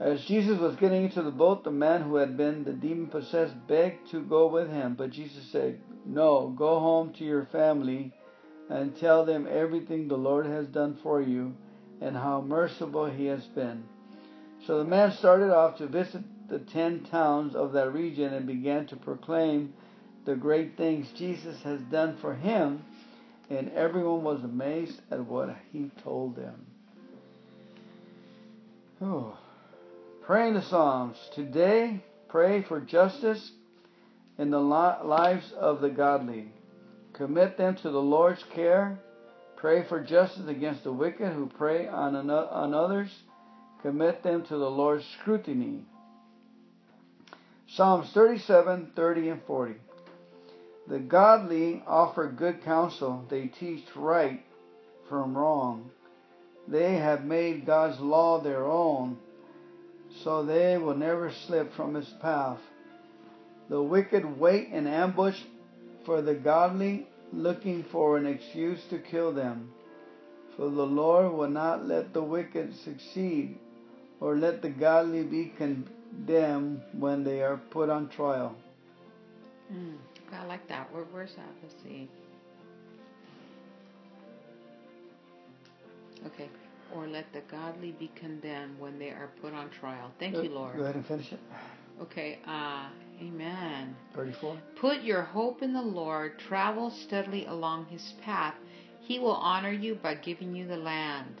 As 0.00 0.24
Jesus 0.24 0.58
was 0.58 0.76
getting 0.76 1.04
into 1.04 1.22
the 1.22 1.30
boat, 1.30 1.62
the 1.62 1.70
man 1.70 2.02
who 2.02 2.16
had 2.16 2.36
been 2.36 2.64
the 2.64 2.72
demon 2.72 3.06
possessed 3.06 3.54
begged 3.68 4.10
to 4.10 4.22
go 4.22 4.46
with 4.48 4.70
him, 4.70 4.94
but 4.94 5.10
Jesus 5.10 5.44
said, 5.52 5.80
No, 6.04 6.48
go 6.48 6.80
home 6.80 7.12
to 7.14 7.24
your 7.24 7.46
family 7.46 8.12
and 8.68 8.98
tell 8.98 9.24
them 9.24 9.46
everything 9.48 10.08
the 10.08 10.16
Lord 10.16 10.46
has 10.46 10.66
done 10.66 10.98
for 11.02 11.20
you 11.20 11.54
and 12.00 12.16
how 12.16 12.40
merciful 12.40 13.06
he 13.06 13.26
has 13.26 13.44
been. 13.44 13.84
So 14.66 14.78
the 14.78 14.84
man 14.84 15.12
started 15.12 15.54
off 15.54 15.78
to 15.78 15.86
visit 15.86 16.22
the 16.48 16.58
ten 16.58 17.04
towns 17.04 17.54
of 17.54 17.72
that 17.72 17.92
region 17.92 18.32
and 18.34 18.46
began 18.46 18.86
to 18.86 18.96
proclaim 18.96 19.72
the 20.24 20.34
great 20.34 20.76
things 20.76 21.06
Jesus 21.16 21.60
has 21.62 21.80
done 21.82 22.16
for 22.20 22.34
him, 22.34 22.84
and 23.50 23.70
everyone 23.72 24.24
was 24.24 24.42
amazed 24.42 25.00
at 25.10 25.24
what 25.26 25.54
he 25.72 25.90
told 26.02 26.36
them. 26.36 26.66
Oh. 29.02 29.38
Praying 30.22 30.54
the 30.54 30.62
Psalms. 30.62 31.18
Today, 31.34 32.02
pray 32.28 32.62
for 32.62 32.80
justice 32.80 33.52
in 34.38 34.50
the 34.50 34.58
lives 34.58 35.52
of 35.52 35.82
the 35.82 35.90
godly. 35.90 36.48
Commit 37.12 37.58
them 37.58 37.76
to 37.76 37.90
the 37.90 38.00
Lord's 38.00 38.42
care. 38.54 38.98
Pray 39.56 39.84
for 39.86 40.00
justice 40.00 40.48
against 40.48 40.84
the 40.84 40.92
wicked 40.92 41.32
who 41.32 41.46
prey 41.46 41.86
on, 41.86 42.16
on 42.30 42.72
others. 42.72 43.10
Commit 43.82 44.22
them 44.22 44.44
to 44.46 44.56
the 44.56 44.70
Lord's 44.70 45.04
scrutiny. 45.20 45.84
Psalms 47.76 48.08
37, 48.14 48.92
30, 48.94 49.28
and 49.30 49.42
40. 49.48 49.74
The 50.86 51.00
godly 51.00 51.82
offer 51.88 52.28
good 52.30 52.62
counsel. 52.62 53.24
They 53.28 53.48
teach 53.48 53.84
right 53.96 54.44
from 55.08 55.36
wrong. 55.36 55.90
They 56.68 56.94
have 56.94 57.24
made 57.24 57.66
God's 57.66 57.98
law 57.98 58.40
their 58.40 58.64
own, 58.64 59.18
so 60.22 60.44
they 60.44 60.78
will 60.78 60.94
never 60.94 61.32
slip 61.32 61.74
from 61.74 61.94
his 61.94 62.08
path. 62.22 62.60
The 63.68 63.82
wicked 63.82 64.38
wait 64.38 64.68
in 64.68 64.86
ambush 64.86 65.40
for 66.06 66.22
the 66.22 66.34
godly, 66.34 67.08
looking 67.32 67.84
for 67.90 68.16
an 68.16 68.26
excuse 68.26 68.84
to 68.90 69.00
kill 69.00 69.32
them. 69.32 69.72
For 70.56 70.70
the 70.70 70.86
Lord 70.86 71.32
will 71.32 71.50
not 71.50 71.88
let 71.88 72.12
the 72.12 72.22
wicked 72.22 72.76
succeed, 72.84 73.58
or 74.20 74.36
let 74.36 74.62
the 74.62 74.70
godly 74.70 75.24
be 75.24 75.52
condemned 75.56 75.90
them 76.26 76.82
when 76.92 77.24
they 77.24 77.42
are 77.42 77.56
put 77.70 77.90
on 77.90 78.08
trial. 78.08 78.56
Mm, 79.72 79.96
I 80.32 80.44
like 80.44 80.68
that. 80.68 80.92
Where, 80.92 81.04
where's 81.04 81.34
that? 81.36 81.48
Let's 81.62 81.74
see. 81.82 82.08
Okay. 86.26 86.48
Or 86.94 87.06
let 87.06 87.32
the 87.32 87.40
godly 87.50 87.92
be 87.92 88.10
condemned 88.14 88.78
when 88.78 88.98
they 88.98 89.08
are 89.08 89.30
put 89.40 89.52
on 89.52 89.70
trial. 89.70 90.12
Thank 90.18 90.36
you, 90.36 90.50
Lord. 90.50 90.76
Go 90.76 90.82
ahead 90.82 90.94
and 90.94 91.06
finish 91.06 91.32
it. 91.32 91.40
Okay. 92.00 92.38
Uh, 92.46 92.88
amen. 93.20 93.96
34. 94.14 94.58
Put 94.80 95.02
your 95.02 95.22
hope 95.22 95.62
in 95.62 95.72
the 95.72 95.82
Lord. 95.82 96.38
Travel 96.38 96.90
steadily 97.06 97.46
along 97.46 97.86
his 97.86 98.14
path. 98.22 98.54
He 99.00 99.18
will 99.18 99.32
honor 99.32 99.72
you 99.72 99.96
by 99.96 100.14
giving 100.14 100.54
you 100.54 100.66
the 100.66 100.76
land 100.76 101.40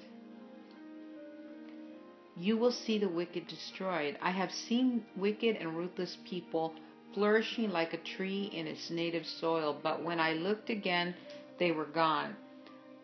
you 2.36 2.56
will 2.56 2.72
see 2.72 2.98
the 2.98 3.08
wicked 3.08 3.46
destroyed. 3.46 4.18
I 4.20 4.30
have 4.30 4.50
seen 4.52 5.04
wicked 5.16 5.56
and 5.56 5.76
ruthless 5.76 6.16
people 6.24 6.74
flourishing 7.14 7.70
like 7.70 7.94
a 7.94 7.98
tree 7.98 8.50
in 8.52 8.66
its 8.66 8.90
native 8.90 9.24
soil, 9.26 9.78
but 9.82 10.02
when 10.02 10.18
I 10.18 10.32
looked 10.32 10.68
again, 10.68 11.14
they 11.58 11.70
were 11.70 11.84
gone. 11.84 12.34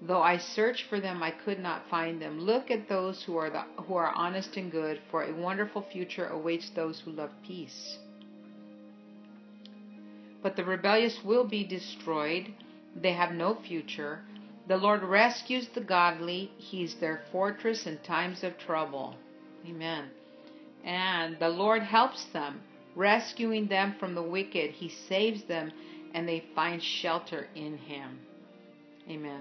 Though 0.03 0.23
I 0.23 0.38
searched 0.38 0.87
for 0.88 0.99
them, 0.99 1.23
I 1.23 1.31
could 1.31 1.61
not 1.61 1.88
find 1.88 2.21
them. 2.21 2.40
Look 2.40 2.71
at 2.71 2.88
those 2.88 3.23
who 3.23 3.37
are 3.37 3.51
the, 3.51 3.64
who 3.83 3.95
are 3.95 4.12
honest 4.14 4.57
and 4.57 4.73
good, 4.73 5.01
for 5.11 5.25
a 5.25 5.33
wonderful 5.33 5.83
future 5.83 6.27
awaits 6.27 6.71
those 6.71 7.01
who 7.01 7.12
love 7.12 7.31
peace. 7.47 7.99
But 10.43 10.57
the 10.57 10.64
rebellious 10.64 11.23
will 11.23 11.45
be 11.45 11.64
destroyed. 11.64 12.49
They 12.97 13.12
have 13.12 13.33
no 13.33 13.55
future. 13.55 14.23
The 14.70 14.76
Lord 14.76 15.02
rescues 15.02 15.66
the 15.66 15.80
godly. 15.80 16.52
He's 16.56 16.94
their 16.94 17.22
fortress 17.33 17.88
in 17.88 17.98
times 17.98 18.44
of 18.44 18.56
trouble. 18.56 19.16
Amen. 19.66 20.04
And 20.85 21.37
the 21.40 21.48
Lord 21.48 21.83
helps 21.83 22.26
them, 22.26 22.61
rescuing 22.94 23.66
them 23.66 23.96
from 23.98 24.14
the 24.14 24.22
wicked. 24.22 24.70
He 24.70 24.88
saves 24.88 25.42
them, 25.42 25.72
and 26.14 26.28
they 26.28 26.44
find 26.54 26.80
shelter 26.80 27.48
in 27.56 27.78
Him. 27.78 28.20
Amen. 29.09 29.40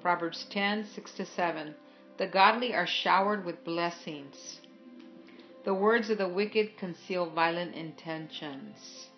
Proverbs 0.00 0.46
10 0.50 0.86
6 0.94 1.10
to 1.14 1.26
7. 1.26 1.74
The 2.16 2.28
godly 2.28 2.72
are 2.72 2.86
showered 2.86 3.44
with 3.44 3.64
blessings. 3.64 4.60
The 5.64 5.74
words 5.74 6.08
of 6.08 6.18
the 6.18 6.28
wicked 6.28 6.78
conceal 6.78 7.28
violent 7.28 7.74
intentions. 7.74 9.08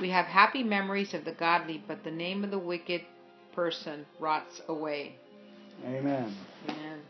We 0.00 0.10
have 0.10 0.26
happy 0.26 0.64
memories 0.64 1.14
of 1.14 1.24
the 1.24 1.30
godly, 1.30 1.80
but 1.86 2.02
the 2.02 2.10
name 2.10 2.42
of 2.42 2.50
the 2.50 2.58
wicked 2.58 3.02
person 3.56 4.06
rots 4.20 4.60
away. 4.68 5.16
Amen. 5.84 6.36
Amen. 6.68 7.00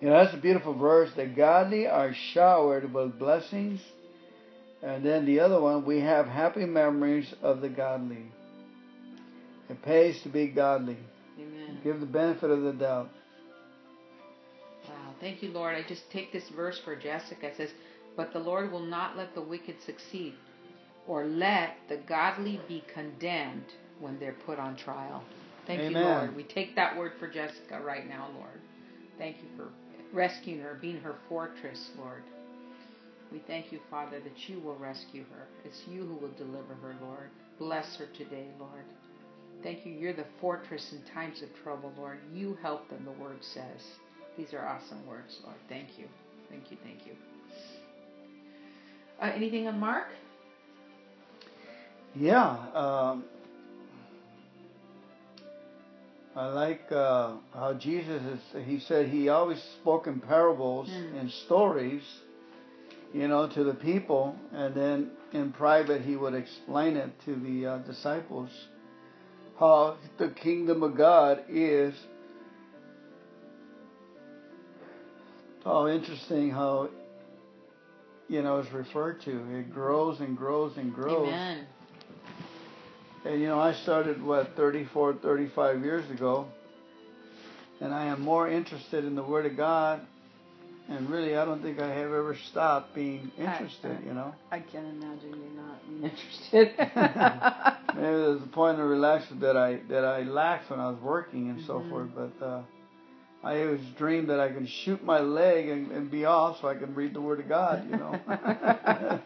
You 0.00 0.10
know, 0.10 0.22
that's 0.22 0.34
a 0.34 0.40
beautiful 0.40 0.74
verse. 0.74 1.10
The 1.16 1.26
godly 1.26 1.86
are 1.86 2.12
showered 2.34 2.92
with 2.92 3.18
blessings. 3.18 3.80
And 4.82 5.04
then 5.04 5.24
the 5.24 5.40
other 5.40 5.60
one, 5.60 5.86
we 5.86 6.00
have 6.00 6.26
happy 6.26 6.66
memories 6.66 7.34
of 7.42 7.62
the 7.62 7.70
godly. 7.70 8.26
It 9.70 9.82
pays 9.82 10.20
to 10.22 10.28
be 10.28 10.48
godly. 10.48 10.98
Amen. 11.40 11.78
Give 11.82 11.98
the 11.98 12.06
benefit 12.06 12.50
of 12.50 12.62
the 12.62 12.72
doubt. 12.72 13.08
Wow. 14.86 15.14
Thank 15.20 15.42
you, 15.42 15.50
Lord. 15.50 15.74
I 15.74 15.82
just 15.88 16.10
take 16.12 16.32
this 16.32 16.48
verse 16.54 16.78
for 16.84 16.94
Jessica. 16.94 17.48
It 17.48 17.56
says, 17.56 17.70
But 18.16 18.32
the 18.32 18.38
Lord 18.38 18.70
will 18.70 18.84
not 18.84 19.16
let 19.16 19.34
the 19.34 19.42
wicked 19.42 19.76
succeed, 19.84 20.34
or 21.08 21.24
let 21.24 21.76
the 21.88 21.96
godly 21.96 22.60
be 22.68 22.84
condemned 22.92 23.64
when 23.98 24.18
they're 24.20 24.36
put 24.44 24.58
on 24.58 24.76
trial. 24.76 25.24
Thank 25.66 25.80
Amen. 25.80 25.92
you, 25.92 26.08
Lord. 26.08 26.36
We 26.36 26.44
take 26.44 26.76
that 26.76 26.96
word 26.96 27.12
for 27.18 27.28
Jessica 27.28 27.80
right 27.82 28.08
now, 28.08 28.28
Lord. 28.34 28.60
Thank 29.18 29.36
you 29.38 29.48
for 29.56 29.68
rescuing 30.12 30.60
her, 30.60 30.78
being 30.80 30.98
her 30.98 31.16
fortress, 31.28 31.90
Lord. 31.98 32.22
We 33.32 33.42
thank 33.46 33.72
you, 33.72 33.80
Father, 33.90 34.20
that 34.20 34.48
you 34.48 34.60
will 34.60 34.76
rescue 34.76 35.24
her. 35.32 35.46
It's 35.64 35.82
you 35.88 36.02
who 36.02 36.14
will 36.14 36.32
deliver 36.38 36.74
her, 36.74 36.94
Lord. 37.02 37.30
Bless 37.58 37.96
her 37.96 38.06
today, 38.16 38.46
Lord. 38.58 38.84
Thank 39.62 39.84
you. 39.84 39.92
You're 39.92 40.12
the 40.12 40.26
fortress 40.40 40.92
in 40.92 41.02
times 41.12 41.42
of 41.42 41.48
trouble, 41.64 41.92
Lord. 41.96 42.18
You 42.32 42.56
help 42.62 42.88
them, 42.88 43.04
the 43.04 43.22
word 43.22 43.38
says. 43.40 43.82
These 44.36 44.52
are 44.54 44.66
awesome 44.66 45.04
words, 45.06 45.38
Lord. 45.42 45.56
Thank 45.68 45.98
you. 45.98 46.06
Thank 46.50 46.70
you. 46.70 46.76
Thank 46.84 47.06
you. 47.06 47.12
Uh, 49.20 49.32
anything 49.34 49.66
on 49.66 49.80
Mark? 49.80 50.08
Yeah. 52.14 52.56
Um, 52.74 53.24
I 56.36 56.46
like 56.48 56.92
uh, 56.92 57.36
how 57.54 57.72
Jesus 57.80 58.22
is. 58.22 58.66
He 58.66 58.78
said 58.80 59.08
he 59.08 59.30
always 59.30 59.60
spoke 59.80 60.06
in 60.06 60.20
parables 60.20 60.88
Mm. 60.88 61.20
and 61.20 61.30
stories, 61.46 62.02
you 63.14 63.26
know, 63.26 63.48
to 63.48 63.64
the 63.64 63.72
people, 63.74 64.36
and 64.52 64.74
then 64.74 65.10
in 65.32 65.52
private 65.52 66.02
he 66.02 66.14
would 66.14 66.34
explain 66.34 66.96
it 66.98 67.10
to 67.24 67.36
the 67.36 67.66
uh, 67.66 67.78
disciples. 67.78 68.50
How 69.58 69.96
the 70.18 70.28
kingdom 70.28 70.82
of 70.82 70.94
God 70.96 71.44
is. 71.48 71.94
How 75.64 75.88
interesting 75.88 76.50
how 76.50 76.90
you 78.28 78.42
know 78.42 78.58
it's 78.58 78.72
referred 78.72 79.22
to. 79.22 79.30
It 79.56 79.72
grows 79.72 80.20
and 80.20 80.36
grows 80.36 80.76
and 80.76 80.94
grows. 80.94 81.28
Amen. 81.28 81.66
And 83.26 83.40
you 83.40 83.48
know, 83.48 83.58
I 83.58 83.72
started 83.72 84.22
what 84.22 84.54
34, 84.56 85.14
35 85.14 85.82
years 85.84 86.08
ago, 86.10 86.46
and 87.80 87.92
I 87.92 88.04
am 88.06 88.20
more 88.22 88.48
interested 88.48 89.04
in 89.04 89.16
the 89.16 89.22
Word 89.22 89.46
of 89.46 89.56
God. 89.56 90.00
And 90.88 91.10
really, 91.10 91.36
I 91.36 91.44
don't 91.44 91.60
think 91.60 91.80
I 91.80 91.88
have 91.88 92.12
ever 92.12 92.36
stopped 92.50 92.94
being 92.94 93.32
interested. 93.36 93.98
You 94.06 94.14
know, 94.14 94.32
I 94.52 94.60
can 94.60 94.84
imagine 94.86 95.34
you're 95.34 95.64
not 95.64 95.88
being 95.88 96.04
interested. 96.04 96.72
maybe 97.96 98.16
there's 98.16 98.42
a 98.42 98.46
point 98.46 98.78
of 98.78 98.88
relaxation 98.88 99.40
that 99.40 99.56
I 99.56 99.80
that 99.88 100.04
I 100.04 100.22
lacked 100.22 100.70
when 100.70 100.78
I 100.78 100.88
was 100.90 101.00
working 101.02 101.50
and 101.50 101.60
so 101.66 101.80
Mhm. 101.80 101.88
forth. 101.88 102.08
But 102.14 102.46
uh, 102.46 102.62
I 103.42 103.62
always 103.62 103.80
dreamed 103.98 104.28
that 104.30 104.38
I 104.38 104.50
can 104.52 104.66
shoot 104.66 105.02
my 105.04 105.18
leg 105.18 105.68
and, 105.68 105.90
and 105.90 106.08
be 106.08 106.24
off, 106.24 106.60
so 106.60 106.68
I 106.68 106.76
can 106.76 106.94
read 106.94 107.12
the 107.12 107.20
Word 107.20 107.40
of 107.40 107.48
God. 107.48 107.90
You 107.90 107.96
know. 107.96 108.20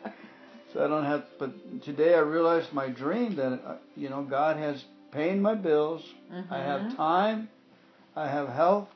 So 0.72 0.85
I 0.85 0.88
don't 0.88 1.04
have. 1.04 1.24
But 1.38 1.83
today 1.83 2.14
I 2.14 2.20
realized 2.20 2.72
my 2.72 2.88
dream 2.88 3.35
that 3.37 3.52
uh, 3.66 3.76
you 3.96 4.09
know 4.09 4.22
God 4.22 4.56
has 4.56 4.85
paying 5.11 5.42
my 5.42 5.54
bills. 5.54 6.02
I 6.50 6.59
have 6.59 6.83
Mhm. 6.83 6.96
time. 6.96 7.48
I 8.16 8.26
have 8.28 8.48
health, 8.48 8.88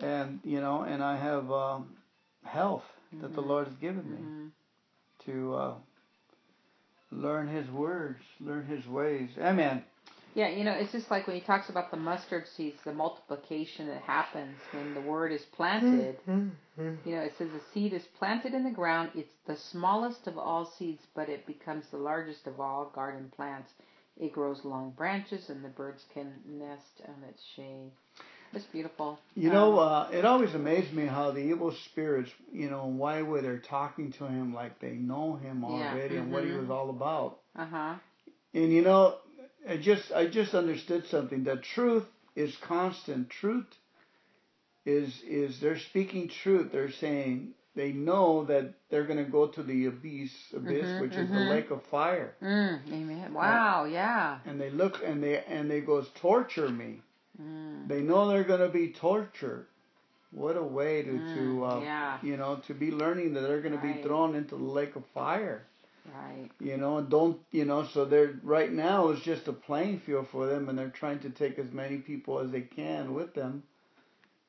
and 0.00 0.40
you 0.44 0.60
know, 0.60 0.82
and 0.82 1.02
I 1.02 1.16
have 1.16 1.50
um, 1.52 1.96
health 2.44 2.84
that 3.20 3.34
the 3.34 3.42
Mhm. 3.42 3.46
Lord 3.46 3.66
has 3.66 3.76
given 3.76 4.10
me 4.10 4.18
Mhm. 4.18 4.50
to 5.26 5.54
uh, 5.54 5.74
learn 7.10 7.48
His 7.48 7.68
words, 7.70 8.22
learn 8.40 8.64
His 8.66 8.86
ways. 8.86 9.30
Amen. 9.38 9.84
Yeah, 10.34 10.48
you 10.48 10.64
know, 10.64 10.72
it's 10.72 10.92
just 10.92 11.10
like 11.10 11.26
when 11.26 11.36
he 11.36 11.42
talks 11.42 11.68
about 11.68 11.90
the 11.90 11.96
mustard 11.96 12.46
seeds, 12.48 12.78
the 12.84 12.92
multiplication 12.92 13.86
that 13.88 14.02
happens 14.02 14.56
when 14.72 14.94
the 14.94 15.00
word 15.00 15.32
is 15.32 15.42
planted. 15.56 16.16
You 17.04 17.16
know, 17.16 17.22
it 17.22 17.34
says 17.36 17.48
the 17.52 17.60
seed 17.74 17.92
is 17.92 18.04
planted 18.18 18.54
in 18.54 18.64
the 18.64 18.70
ground. 18.70 19.10
It's 19.14 19.34
the 19.46 19.56
smallest 19.56 20.26
of 20.26 20.38
all 20.38 20.64
seeds, 20.64 21.02
but 21.14 21.28
it 21.28 21.46
becomes 21.46 21.84
the 21.90 21.98
largest 21.98 22.46
of 22.46 22.60
all 22.60 22.90
garden 22.94 23.30
plants. 23.36 23.72
It 24.20 24.32
grows 24.32 24.64
long 24.64 24.90
branches, 24.90 25.48
and 25.50 25.64
the 25.64 25.68
birds 25.68 26.04
can 26.14 26.32
nest 26.46 27.02
on 27.08 27.22
its 27.28 27.42
shade. 27.56 27.90
It's 28.54 28.64
beautiful. 28.66 29.18
You 29.34 29.50
know, 29.50 29.78
Um, 29.78 29.88
uh, 29.88 30.08
it 30.12 30.24
always 30.24 30.54
amazed 30.54 30.92
me 30.92 31.06
how 31.06 31.30
the 31.30 31.40
evil 31.40 31.72
spirits, 31.72 32.30
you 32.52 32.70
know, 32.70 32.86
why 32.86 33.22
were 33.22 33.40
they 33.40 33.56
talking 33.58 34.12
to 34.12 34.26
him 34.26 34.54
like 34.54 34.78
they 34.78 34.92
know 34.92 35.36
him 35.36 35.64
Yeah, 35.64 35.90
already 35.90 36.16
and 36.16 36.32
what 36.32 36.44
he 36.44 36.50
mhm. 36.50 36.60
was 36.60 36.70
all 36.70 36.90
about. 36.90 37.38
uh 37.56 37.64
huh. 37.66 37.94
And 38.54 38.72
you 38.72 38.82
know, 38.82 39.16
I 39.68 39.76
just 39.76 40.12
I 40.12 40.26
just 40.26 40.54
understood 40.54 41.06
something. 41.06 41.44
That 41.44 41.62
truth 41.62 42.06
is 42.34 42.56
constant. 42.56 43.30
Truth 43.30 43.66
is 44.84 45.22
is 45.22 45.60
they're 45.60 45.78
speaking 45.78 46.28
truth. 46.28 46.72
They're 46.72 46.90
saying 46.90 47.54
they 47.74 47.92
know 47.92 48.44
that 48.44 48.74
they're 48.90 49.04
going 49.06 49.24
to 49.24 49.30
go 49.30 49.46
to 49.46 49.62
the 49.62 49.86
abyss, 49.86 50.32
abyss, 50.54 50.86
Mhm, 50.90 51.00
which 51.00 51.12
is 51.14 51.28
the 51.30 51.36
mhm. 51.36 51.48
lake 51.48 51.70
of 51.70 51.82
fire. 51.84 52.34
Mm, 52.42 52.92
amen. 52.92 53.32
Wow. 53.32 53.84
Yeah. 53.84 54.40
And 54.44 54.60
they 54.60 54.70
look 54.70 55.00
and 55.04 55.22
they 55.22 55.42
and 55.44 55.70
they 55.70 55.80
goes 55.80 56.08
torture 56.16 56.68
me. 56.68 57.00
Mm, 57.40 57.88
They 57.88 58.02
know 58.02 58.28
they're 58.28 58.44
going 58.44 58.60
to 58.60 58.68
be 58.68 58.92
tortured. 58.92 59.66
What 60.32 60.56
a 60.56 60.62
way 60.62 61.02
to 61.02 61.10
mm, 61.10 61.34
to 61.34 61.64
uh, 61.64 61.80
yeah. 61.80 62.18
you 62.22 62.36
know 62.36 62.56
to 62.66 62.74
be 62.74 62.90
learning 62.90 63.34
that 63.34 63.42
they're 63.42 63.60
going 63.60 63.78
to 63.78 63.94
be 63.94 64.02
thrown 64.02 64.34
into 64.34 64.56
the 64.56 64.64
lake 64.64 64.96
of 64.96 65.04
fire. 65.14 65.66
Right. 66.04 66.50
you 66.58 66.76
know, 66.76 66.98
and 66.98 67.08
don't, 67.08 67.38
you 67.52 67.64
know, 67.64 67.86
so 67.86 68.04
they're 68.04 68.34
right 68.42 68.72
now 68.72 69.10
it's 69.10 69.22
just 69.22 69.46
a 69.46 69.52
playing 69.52 70.00
field 70.00 70.26
for 70.32 70.46
them, 70.46 70.68
and 70.68 70.76
they're 70.76 70.88
trying 70.88 71.20
to 71.20 71.30
take 71.30 71.58
as 71.58 71.70
many 71.72 71.98
people 71.98 72.40
as 72.40 72.50
they 72.50 72.62
can 72.62 73.14
with 73.14 73.34
them, 73.34 73.62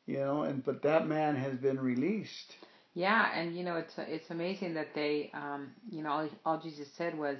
you 0.08 0.18
know, 0.18 0.44
and 0.44 0.64
but 0.66 0.82
that 0.82 1.08
man 1.08 1.36
has 1.36 1.56
been 1.56 1.80
released. 1.80 2.56
Yeah, 2.96 3.32
and 3.34 3.56
you 3.56 3.64
know 3.64 3.76
it's 3.78 3.94
it's 3.98 4.30
amazing 4.32 4.74
that 4.76 4.94
they, 4.96 5.32
um, 5.34 5.72
you 5.92 6.04
know, 6.04 6.10
all, 6.12 6.30
all 6.46 6.60
Jesus 6.60 6.88
said 6.98 7.18
was, 7.18 7.38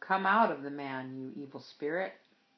"Come 0.00 0.24
out 0.24 0.52
of 0.52 0.62
the 0.62 0.70
man, 0.70 1.14
you 1.16 1.42
evil 1.42 1.60
spirit." 1.60 2.12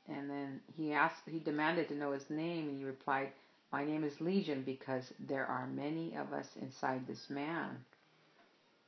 And 0.06 0.28
then 0.28 0.60
he 0.76 0.92
asked, 0.92 1.22
he 1.26 1.38
demanded 1.38 1.88
to 1.88 1.94
know 1.94 2.12
his 2.12 2.28
name, 2.28 2.68
and 2.68 2.78
he 2.78 2.84
replied, 2.84 3.32
"My 3.72 3.84
name 3.84 4.04
is 4.04 4.20
Legion 4.20 4.62
because 4.62 5.04
there 5.18 5.46
are 5.46 5.66
many 5.66 6.14
of 6.14 6.32
us 6.34 6.46
inside 6.60 7.06
this 7.06 7.30
man." 7.30 7.78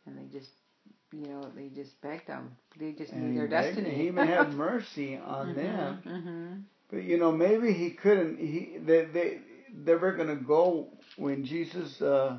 And 0.04 0.18
they 0.18 0.38
just, 0.38 0.50
you 1.12 1.26
know, 1.28 1.42
they 1.54 1.68
just 1.68 2.00
begged 2.00 2.28
him. 2.28 2.56
They 2.78 2.92
just 2.92 3.12
And 3.12 3.30
knew 3.30 3.38
their 3.40 3.48
begged- 3.48 3.76
destiny. 3.76 3.94
He 3.96 4.06
even 4.08 4.26
had 4.26 4.52
mercy 4.54 5.16
on 5.16 5.54
them, 5.54 5.98
hmm 6.04 6.54
but 6.90 7.02
you 7.02 7.18
know 7.18 7.32
maybe 7.32 7.72
he 7.72 7.90
couldn't. 7.90 8.38
He 8.38 8.78
they 8.78 9.04
they 9.06 9.40
they 9.84 9.94
were 9.94 10.12
gonna 10.12 10.36
go 10.36 10.88
when 11.16 11.44
Jesus. 11.44 12.00
uh 12.02 12.38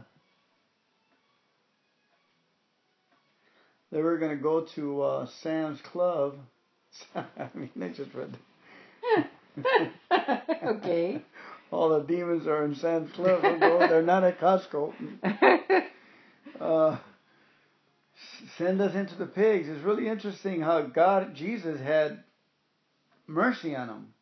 They 3.91 4.01
were 4.01 4.17
gonna 4.17 4.35
go 4.35 4.61
to 4.75 5.01
uh, 5.01 5.25
Sam's 5.27 5.79
Club. 5.81 6.37
I 7.15 7.47
mean, 7.53 7.69
I 7.81 7.87
just 7.89 8.13
read. 8.13 8.37
okay. 10.63 11.21
All 11.71 11.89
the 11.89 11.99
demons 12.01 12.47
are 12.47 12.65
in 12.65 12.75
Sam's 12.75 13.11
Club. 13.13 13.41
They're 13.89 14.01
not 14.01 14.23
at 14.25 14.39
Costco. 14.39 14.93
Uh, 16.59 16.97
send 18.57 18.81
us 18.81 18.95
into 18.95 19.15
the 19.15 19.25
pigs. 19.25 19.67
It's 19.67 19.83
really 19.83 20.07
interesting 20.07 20.61
how 20.61 20.81
God, 20.81 21.35
Jesus, 21.35 21.79
had 21.79 22.23
mercy 23.27 23.75
on 23.75 23.87
them. 23.87 24.13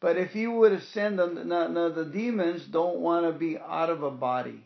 But 0.00 0.16
if 0.16 0.30
He 0.30 0.46
would 0.46 0.72
have 0.72 0.84
sent 0.84 1.16
them, 1.16 1.48
now, 1.48 1.68
now 1.68 1.88
the 1.88 2.04
demons 2.04 2.64
don't 2.66 2.98
want 3.00 3.26
to 3.26 3.38
be 3.38 3.58
out 3.58 3.90
of 3.90 4.02
a 4.02 4.10
body. 4.10 4.62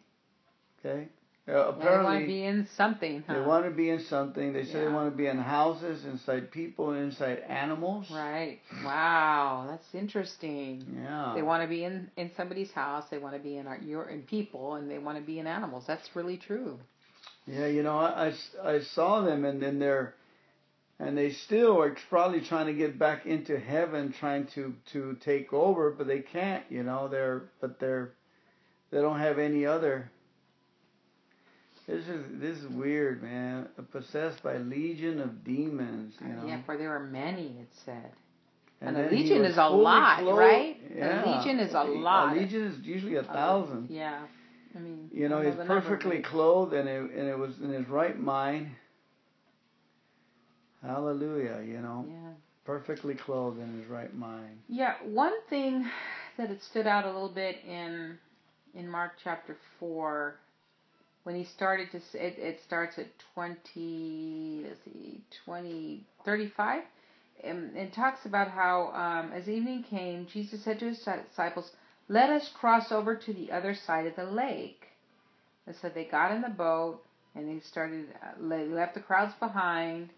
Okay. 0.84 1.08
Uh, 1.48 1.52
Yeah, 1.52 1.72
they 1.98 2.04
want 2.04 2.20
to 2.20 2.26
be 2.26 2.44
in 2.44 2.68
something. 2.76 3.24
Huh? 3.26 3.34
they 3.34 3.40
want 3.40 3.64
to 3.64 3.72
be 3.72 3.90
in 3.90 3.98
something. 4.04 4.52
They 4.52 4.64
say 4.64 4.80
they 4.80 4.88
want 4.88 5.10
to 5.10 5.16
be 5.16 5.26
in 5.26 5.38
houses, 5.38 6.04
inside 6.04 6.52
people, 6.52 6.92
inside 6.92 7.38
animals. 7.48 8.08
Right. 8.12 8.60
Wow, 8.84 9.66
that's 9.68 9.92
interesting. 9.92 11.00
Yeah. 11.02 11.32
They 11.34 11.42
want 11.42 11.64
to 11.64 11.68
be 11.68 11.82
in 11.82 12.10
in 12.16 12.30
somebody's 12.36 12.70
house. 12.70 13.06
They 13.10 13.18
want 13.18 13.34
to 13.34 13.42
be 13.42 13.56
in 13.56 13.66
our 13.66 13.78
your 13.78 14.04
in 14.08 14.22
people, 14.22 14.74
and 14.76 14.88
they 14.88 14.98
want 14.98 15.18
to 15.18 15.24
be 15.24 15.40
in 15.40 15.48
animals. 15.48 15.82
That's 15.84 16.08
really 16.14 16.36
true. 16.36 16.78
Yeah, 17.46 17.66
you 17.66 17.82
know, 17.82 17.98
I 17.98 18.32
I 18.62 18.80
saw 18.80 19.22
them 19.22 19.44
and 19.44 19.60
then 19.60 19.78
they're, 19.78 20.14
and 20.98 21.18
they 21.18 21.32
still 21.32 21.82
are 21.82 21.96
probably 22.08 22.40
trying 22.40 22.66
to 22.66 22.72
get 22.72 22.98
back 22.98 23.26
into 23.26 23.58
heaven, 23.58 24.14
trying 24.18 24.46
to, 24.54 24.74
to 24.92 25.16
take 25.24 25.52
over, 25.52 25.90
but 25.90 26.06
they 26.06 26.20
can't, 26.20 26.64
you 26.70 26.84
know, 26.84 27.08
they're, 27.08 27.42
but 27.60 27.80
they're, 27.80 28.12
they 28.90 29.00
don't 29.00 29.18
have 29.18 29.38
any 29.38 29.66
other. 29.66 30.10
This 31.88 32.06
is, 32.06 32.24
this 32.34 32.58
is 32.58 32.68
weird, 32.68 33.22
man. 33.22 33.68
Possessed 33.90 34.42
by 34.44 34.58
legion 34.58 35.20
of 35.20 35.42
demons, 35.44 36.14
you 36.20 36.28
know. 36.28 36.46
Yeah, 36.46 36.62
for 36.64 36.76
there 36.78 36.94
are 36.94 37.00
many. 37.00 37.56
It 37.60 37.68
said. 37.84 38.12
And 38.80 38.96
and 38.96 39.06
a 39.06 39.10
legion 39.10 39.44
is 39.44 39.56
a 39.56 39.66
lot, 39.68 40.24
right? 40.24 40.76
A 40.96 41.38
legion 41.38 41.58
is 41.58 41.74
a 41.74 41.82
lot. 41.82 42.36
A 42.36 42.40
legion 42.40 42.62
is 42.66 42.86
usually 42.86 43.16
a 43.16 43.24
thousand. 43.24 43.88
Yeah. 43.90 44.22
I 44.76 44.78
mean, 44.78 45.01
You 45.12 45.28
know, 45.28 45.42
he's 45.42 45.56
number, 45.56 45.80
perfectly 45.80 46.22
clothed 46.22 46.72
and 46.72 46.88
it, 46.88 47.10
and 47.10 47.28
it 47.28 47.38
was 47.38 47.58
in 47.62 47.70
his 47.70 47.86
right 47.88 48.18
mind. 48.18 48.70
Hallelujah, 50.82 51.62
you 51.64 51.80
know. 51.80 52.06
Yeah. 52.08 52.32
Perfectly 52.64 53.14
clothed 53.14 53.60
in 53.60 53.78
his 53.78 53.86
right 53.88 54.14
mind. 54.14 54.58
Yeah, 54.68 54.94
one 55.04 55.34
thing 55.50 55.88
that 56.38 56.50
it 56.50 56.62
stood 56.62 56.86
out 56.86 57.04
a 57.04 57.12
little 57.12 57.28
bit 57.28 57.56
in 57.68 58.18
in 58.74 58.88
Mark 58.88 59.12
chapter 59.22 59.56
four, 59.78 60.36
when 61.24 61.34
he 61.34 61.44
started 61.44 61.90
to 61.90 61.98
it, 62.14 62.38
it 62.38 62.60
starts 62.64 62.98
at 62.98 63.06
twenty 63.34 64.64
let's 64.66 64.80
see 64.84 65.20
twenty 65.44 66.06
thirty 66.24 66.48
five, 66.56 66.84
and 67.44 67.76
it 67.76 67.92
talks 67.92 68.24
about 68.24 68.48
how 68.48 68.92
um, 68.94 69.32
as 69.32 69.48
evening 69.48 69.82
came, 69.82 70.26
Jesus 70.32 70.64
said 70.64 70.78
to 70.78 70.86
his 70.86 71.06
disciples, 71.28 71.70
"Let 72.08 72.30
us 72.30 72.48
cross 72.48 72.90
over 72.90 73.14
to 73.14 73.32
the 73.34 73.52
other 73.52 73.74
side 73.74 74.06
of 74.06 74.16
the 74.16 74.24
lake." 74.24 74.86
And 75.66 75.76
so 75.80 75.88
they 75.88 76.04
got 76.04 76.32
in 76.32 76.42
the 76.42 76.48
boat 76.48 77.02
and 77.34 77.48
they 77.48 77.60
started. 77.64 78.06
Uh, 78.22 78.48
they 78.48 78.66
left 78.66 78.94
the 78.94 79.00
crowds 79.00 79.34
behind, 79.40 80.10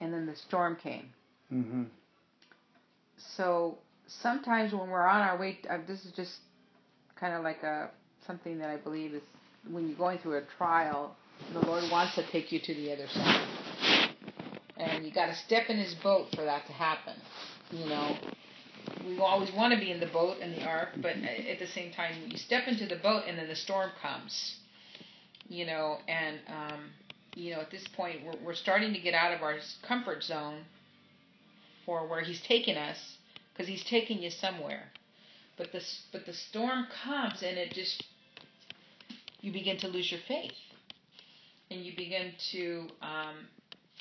and 0.00 0.12
then 0.12 0.26
the 0.26 0.36
storm 0.36 0.76
came. 0.76 1.10
hmm 1.48 1.84
So 3.16 3.78
sometimes 4.06 4.72
when 4.72 4.90
we're 4.90 5.06
on 5.06 5.20
our 5.22 5.38
way, 5.38 5.58
uh, 5.68 5.78
this 5.86 6.04
is 6.04 6.12
just 6.12 6.38
kind 7.16 7.34
of 7.34 7.42
like 7.42 7.62
a 7.62 7.90
something 8.26 8.58
that 8.58 8.68
I 8.70 8.76
believe 8.76 9.14
is 9.14 9.22
when 9.70 9.88
you're 9.88 9.98
going 9.98 10.18
through 10.18 10.38
a 10.38 10.42
trial, 10.58 11.16
the 11.52 11.60
Lord 11.60 11.84
wants 11.90 12.14
to 12.16 12.26
take 12.30 12.52
you 12.52 12.60
to 12.60 12.74
the 12.74 12.92
other 12.92 13.08
side, 13.08 13.48
and 14.76 15.04
you 15.04 15.12
got 15.12 15.26
to 15.26 15.34
step 15.34 15.68
in 15.68 15.78
His 15.78 15.94
boat 15.94 16.28
for 16.34 16.44
that 16.44 16.66
to 16.66 16.72
happen. 16.72 17.14
You 17.70 17.86
know, 17.86 18.16
we 19.06 19.18
always 19.18 19.52
want 19.52 19.72
to 19.72 19.78
be 19.78 19.90
in 19.90 20.00
the 20.00 20.06
boat 20.06 20.38
and 20.42 20.54
the 20.54 20.64
ark, 20.64 20.90
but 20.96 21.12
at 21.16 21.58
the 21.58 21.66
same 21.66 21.92
time, 21.92 22.14
you 22.26 22.36
step 22.36 22.66
into 22.66 22.86
the 22.86 22.96
boat 22.96 23.24
and 23.26 23.38
then 23.38 23.48
the 23.48 23.56
storm 23.56 23.90
comes. 24.02 24.59
You 25.50 25.66
know, 25.66 25.98
and 26.06 26.38
um, 26.46 26.80
you 27.34 27.52
know, 27.52 27.60
at 27.60 27.72
this 27.72 27.84
point, 27.88 28.24
we're, 28.24 28.46
we're 28.46 28.54
starting 28.54 28.92
to 28.94 29.00
get 29.00 29.14
out 29.14 29.34
of 29.34 29.42
our 29.42 29.56
comfort 29.86 30.22
zone 30.22 30.60
for 31.84 32.06
where 32.06 32.20
He's 32.20 32.40
taking 32.40 32.76
us, 32.76 32.96
because 33.52 33.66
He's 33.66 33.82
taking 33.82 34.22
you 34.22 34.30
somewhere. 34.30 34.84
But 35.58 35.72
the 35.72 35.82
but 36.12 36.24
the 36.24 36.32
storm 36.32 36.86
comes 37.04 37.42
and 37.42 37.58
it 37.58 37.72
just 37.72 38.04
you 39.40 39.52
begin 39.52 39.76
to 39.78 39.88
lose 39.88 40.08
your 40.08 40.20
faith, 40.28 40.52
and 41.68 41.80
you 41.80 41.96
begin 41.96 42.30
to 42.52 42.86
um, 43.02 43.34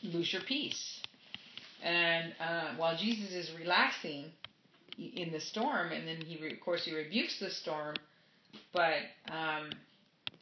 lose 0.03 0.31
your 0.31 0.43
peace. 0.43 1.01
And 1.81 2.31
uh, 2.39 2.75
while 2.77 2.95
Jesus 2.95 3.31
is 3.31 3.51
relaxing 3.57 4.25
in 4.99 5.31
the 5.31 5.39
storm, 5.39 5.91
and 5.93 6.07
then 6.07 6.21
he, 6.21 6.35
of 6.47 6.59
course, 6.59 6.85
he 6.85 6.93
rebukes 6.93 7.39
the 7.39 7.49
storm, 7.49 7.95
but 8.71 8.99
um, 9.31 9.71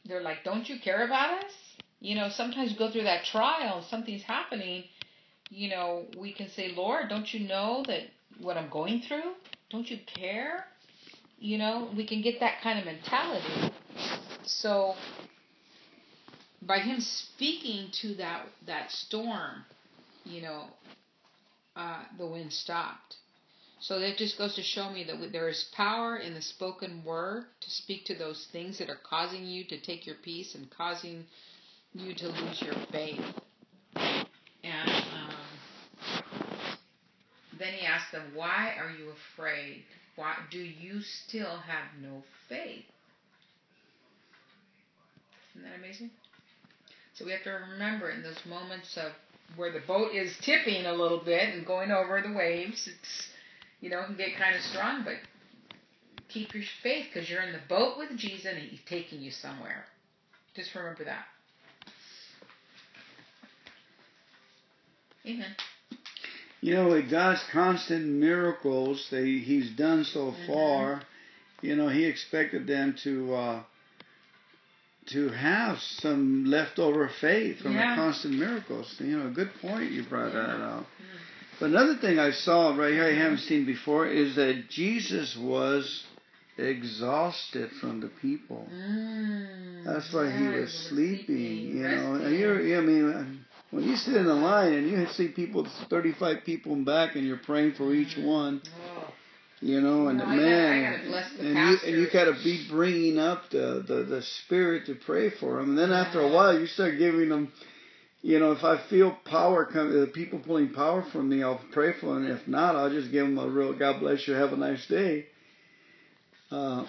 they're 0.08 0.22
like, 0.22 0.42
"Don't 0.44 0.68
you 0.68 0.78
care 0.80 1.04
about 1.04 1.44
us?" 1.44 1.52
You 2.00 2.14
know, 2.14 2.28
sometimes 2.30 2.72
we 2.72 2.78
go 2.78 2.90
through 2.90 3.04
that 3.04 3.24
trial, 3.24 3.82
something's 3.82 4.22
happening. 4.22 4.84
You 5.50 5.68
know, 5.70 6.06
we 6.16 6.32
can 6.32 6.48
say, 6.48 6.72
"Lord, 6.72 7.08
don't 7.08 7.32
you 7.32 7.40
know 7.40 7.84
that 7.86 8.02
what 8.38 8.56
I'm 8.56 8.70
going 8.70 9.02
through? 9.02 9.34
Don't 9.70 9.90
you 9.90 9.98
care?" 10.06 10.66
You 11.38 11.58
know, 11.58 11.90
we 11.96 12.06
can 12.06 12.22
get 12.22 12.40
that 12.40 12.60
kind 12.62 12.78
of 12.78 12.84
mentality. 12.84 13.72
So, 14.44 14.96
by 16.62 16.80
him 16.80 17.00
speaking 17.00 17.90
to 18.00 18.14
that 18.16 18.46
that 18.66 18.90
storm, 18.90 19.64
you 20.24 20.42
know, 20.42 20.64
uh, 21.76 22.02
the 22.18 22.26
wind 22.26 22.52
stopped. 22.52 23.16
So 23.80 24.00
that 24.00 24.16
just 24.16 24.36
goes 24.36 24.56
to 24.56 24.62
show 24.62 24.90
me 24.90 25.04
that 25.04 25.32
there 25.32 25.48
is 25.48 25.70
power 25.74 26.16
in 26.16 26.34
the 26.34 26.42
spoken 26.42 27.04
word 27.04 27.44
to 27.60 27.70
speak 27.70 28.04
to 28.06 28.14
those 28.14 28.48
things 28.50 28.78
that 28.78 28.90
are 28.90 28.98
causing 29.08 29.44
you 29.44 29.64
to 29.68 29.80
take 29.80 30.04
your 30.04 30.16
peace 30.16 30.54
and 30.56 30.68
causing 30.70 31.24
you 31.94 32.14
to 32.14 32.28
lose 32.28 32.60
your 32.60 32.74
faith. 32.90 33.20
And 33.94 34.90
um, 34.90 35.34
then 37.58 37.72
he 37.74 37.86
asked 37.86 38.10
them, 38.10 38.32
Why 38.34 38.74
are 38.78 38.90
you 38.90 39.12
afraid? 39.34 39.84
Why 40.16 40.34
do 40.50 40.58
you 40.58 41.00
still 41.02 41.58
have 41.58 42.02
no 42.02 42.24
faith? 42.48 42.84
Isn't 45.54 45.68
that 45.68 45.78
amazing? 45.78 46.10
So 47.14 47.24
we 47.24 47.30
have 47.30 47.44
to 47.44 47.50
remember 47.50 48.10
in 48.10 48.22
those 48.22 48.40
moments 48.48 48.96
of 48.96 49.12
where 49.56 49.72
the 49.72 49.80
boat 49.86 50.14
is 50.14 50.36
tipping 50.42 50.86
a 50.86 50.92
little 50.92 51.22
bit 51.24 51.54
and 51.54 51.64
going 51.64 51.90
over 51.90 52.20
the 52.20 52.32
waves, 52.32 52.88
it's 52.88 53.28
you 53.80 53.90
know, 53.90 54.04
can 54.04 54.16
get 54.16 54.36
kind 54.36 54.56
of 54.56 54.62
strong, 54.62 55.04
but 55.04 55.14
keep 56.28 56.54
your 56.54 56.64
faith 56.82 57.06
because 57.12 57.28
you're 57.28 57.42
in 57.42 57.52
the 57.52 57.60
boat 57.68 57.98
with 57.98 58.16
Jesus 58.16 58.46
and 58.46 58.58
He's 58.58 58.80
taking 58.88 59.20
you 59.20 59.30
somewhere. 59.30 59.84
Just 60.54 60.74
remember 60.74 61.04
that. 61.04 61.24
Amen. 65.26 65.54
You 66.60 66.74
know, 66.74 66.88
with 66.88 67.10
God's 67.10 67.42
constant 67.52 68.06
miracles 68.06 69.06
that 69.10 69.24
He's 69.24 69.70
done 69.76 70.04
so 70.04 70.32
mm-hmm. 70.32 70.52
far, 70.52 71.02
you 71.62 71.76
know, 71.76 71.88
He 71.88 72.04
expected 72.04 72.66
them 72.66 72.96
to 73.04 73.34
uh, 73.34 73.62
to 75.12 75.28
have 75.30 75.78
some 75.78 76.44
leftover 76.46 77.10
faith 77.20 77.60
from 77.60 77.74
yeah. 77.74 77.94
the 77.94 78.02
constant 78.02 78.34
miracles. 78.34 78.94
You 78.98 79.18
know, 79.18 79.30
good 79.30 79.50
point 79.60 79.92
you 79.92 80.02
brought 80.04 80.34
yeah. 80.34 80.40
that 80.40 80.50
out. 80.50 80.82
Mm-hmm. 80.82 81.27
But 81.60 81.70
another 81.70 81.96
thing 81.96 82.18
I 82.18 82.30
saw 82.30 82.76
right 82.76 82.92
here 82.92 83.04
I 83.04 83.14
haven't 83.14 83.38
seen 83.38 83.66
before 83.66 84.06
is 84.06 84.36
that 84.36 84.68
Jesus 84.70 85.36
was 85.36 86.04
exhausted 86.56 87.70
from 87.80 88.00
the 88.00 88.08
people. 88.20 88.68
Mm, 88.72 89.84
That's 89.84 90.12
why 90.12 90.30
he 90.30 90.44
was 90.44 90.72
sleeping. 90.88 91.76
You 91.76 91.82
know, 91.82 92.28
you're, 92.28 92.78
I 92.78 92.80
mean, 92.80 93.44
when 93.70 93.84
you 93.84 93.96
sit 93.96 94.16
in 94.16 94.26
a 94.26 94.34
line 94.34 94.72
and 94.72 94.88
you 94.88 95.06
see 95.08 95.28
people, 95.28 95.66
35 95.90 96.44
people 96.44 96.72
in 96.74 96.84
back, 96.84 97.16
and 97.16 97.26
you're 97.26 97.38
praying 97.38 97.74
for 97.74 97.92
each 97.92 98.16
mm. 98.16 98.24
one. 98.24 98.62
Oh. 98.64 99.12
You 99.60 99.80
know, 99.80 100.06
and 100.06 100.18
no, 100.18 100.26
man, 100.26 101.10
gotta, 101.10 101.26
and 101.40 101.58
you 101.58 101.76
and 101.84 101.96
you 102.00 102.08
gotta 102.12 102.34
be 102.44 102.64
bringing 102.70 103.18
up 103.18 103.50
the, 103.50 103.84
the 103.84 104.04
the 104.04 104.22
spirit 104.22 104.86
to 104.86 104.94
pray 104.94 105.30
for 105.30 105.56
them, 105.56 105.70
and 105.70 105.78
then 105.78 105.90
after 105.90 106.20
a 106.20 106.28
while 106.28 106.56
you 106.56 106.66
start 106.66 106.96
giving 106.96 107.28
them 107.28 107.52
you 108.22 108.38
know, 108.40 108.52
if 108.52 108.64
I 108.64 108.78
feel 108.88 109.16
power 109.24 109.64
come, 109.64 110.02
uh, 110.02 110.12
people 110.12 110.40
pulling 110.40 110.72
power 110.72 111.04
from 111.12 111.28
me, 111.28 111.42
I'll 111.42 111.60
pray 111.72 111.92
for 112.00 112.14
them. 112.14 112.26
If 112.26 112.48
not, 112.48 112.74
I'll 112.74 112.90
just 112.90 113.12
give 113.12 113.26
them 113.26 113.38
a 113.38 113.48
real 113.48 113.72
God 113.72 114.00
bless 114.00 114.26
you, 114.26 114.34
have 114.34 114.52
a 114.52 114.56
nice 114.56 114.86
day. 114.86 115.26
Uh, 116.50 116.84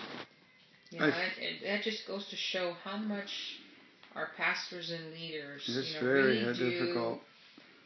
you 0.90 1.00
know, 1.00 1.06
I, 1.06 1.10
it, 1.10 1.64
that 1.66 1.84
just 1.84 2.08
goes 2.08 2.28
to 2.30 2.36
show 2.36 2.74
how 2.84 2.98
much 2.98 3.30
our 4.16 4.30
pastors 4.38 4.92
and 4.92 5.14
leaders, 5.14 5.64
it's 5.68 5.90
you 5.90 5.96
know, 5.96 6.14
very 6.14 6.44
really 6.44 6.72
difficult. 6.72 7.20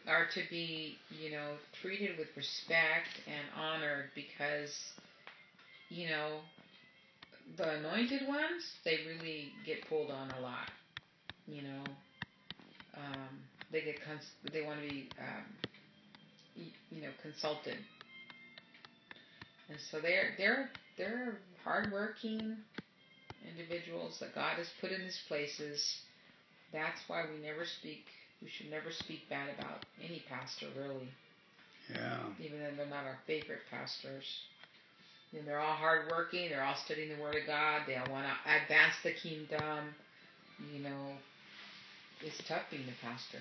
are 0.08 0.28
to 0.34 0.42
be, 0.50 0.96
you 1.22 1.32
know, 1.32 1.56
treated 1.82 2.18
with 2.18 2.30
respect 2.38 3.10
and 3.28 3.62
honored 3.62 4.06
because, 4.16 4.74
you 5.90 6.08
know, 6.08 6.40
the 7.58 7.78
anointed 7.78 8.26
ones, 8.26 8.64
they 8.86 9.00
really 9.06 9.52
get 9.66 9.86
pulled 9.90 10.12
on 10.12 10.32
a 10.32 10.40
lot, 10.40 10.72
you 11.46 11.62
know 11.62 11.84
um, 12.96 13.30
they 13.72 13.82
get 13.82 14.04
cons- 14.04 14.52
they 14.52 14.62
want 14.62 14.82
to 14.82 14.90
be 14.90 15.10
um, 15.20 16.66
you 16.92 17.02
know 17.02 17.10
consulted, 17.22 17.78
and 19.70 19.78
so 19.92 20.00
they're 20.00 20.32
they're 20.38 20.70
they're 20.98 21.38
hardworking 21.64 22.58
individuals 23.50 24.18
that 24.20 24.36
God 24.36 24.58
has 24.58 24.68
put 24.80 24.92
in 24.92 25.02
these 25.02 25.20
places. 25.28 26.02
That's 26.72 27.00
why 27.08 27.26
we 27.32 27.46
never 27.46 27.66
speak. 27.66 28.06
We 28.42 28.50
should 28.50 28.70
never 28.70 28.92
speak 28.92 29.30
bad 29.30 29.50
about 29.58 29.86
any 30.04 30.24
pastor, 30.28 30.68
really. 30.78 31.10
Yeah. 31.92 32.20
Even 32.40 32.60
though 32.60 32.72
they're 32.76 32.86
not 32.88 33.06
our 33.06 33.20
favorite 33.28 33.62
pastors. 33.70 34.26
And 35.38 35.48
they're 35.48 35.60
all 35.60 35.76
hardworking. 35.76 36.50
They're 36.50 36.64
all 36.64 36.78
studying 36.86 37.16
the 37.16 37.22
Word 37.22 37.36
of 37.36 37.48
God. 37.48 37.82
They 37.88 37.96
all 37.96 38.12
want 38.12 38.26
to 38.26 38.64
advance 38.64 38.94
the 39.04 39.14
kingdom. 39.14 39.94
You 40.74 40.84
know, 40.84 41.18
it's 42.26 42.38
tough 42.48 42.64
being 42.72 42.84
a 42.84 43.06
pastor. 43.06 43.40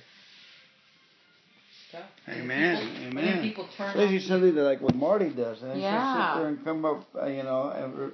It's 1.68 1.92
tough. 1.92 2.10
Amen. 2.28 2.88
People, 2.88 3.20
Amen. 3.20 3.42
People 3.42 3.68
turn 3.76 3.90
Especially 3.90 4.20
something 4.20 4.54
that 4.54 4.62
like 4.62 4.80
what 4.80 4.94
Marty 4.94 5.30
does. 5.30 5.62
And 5.62 5.80
yeah. 5.80 6.34
sit 6.34 6.40
there 6.40 6.48
and 6.48 6.64
come 6.64 6.84
up, 6.84 7.06
uh, 7.14 7.26
you 7.26 7.42
know, 7.42 7.70
every, 7.70 8.10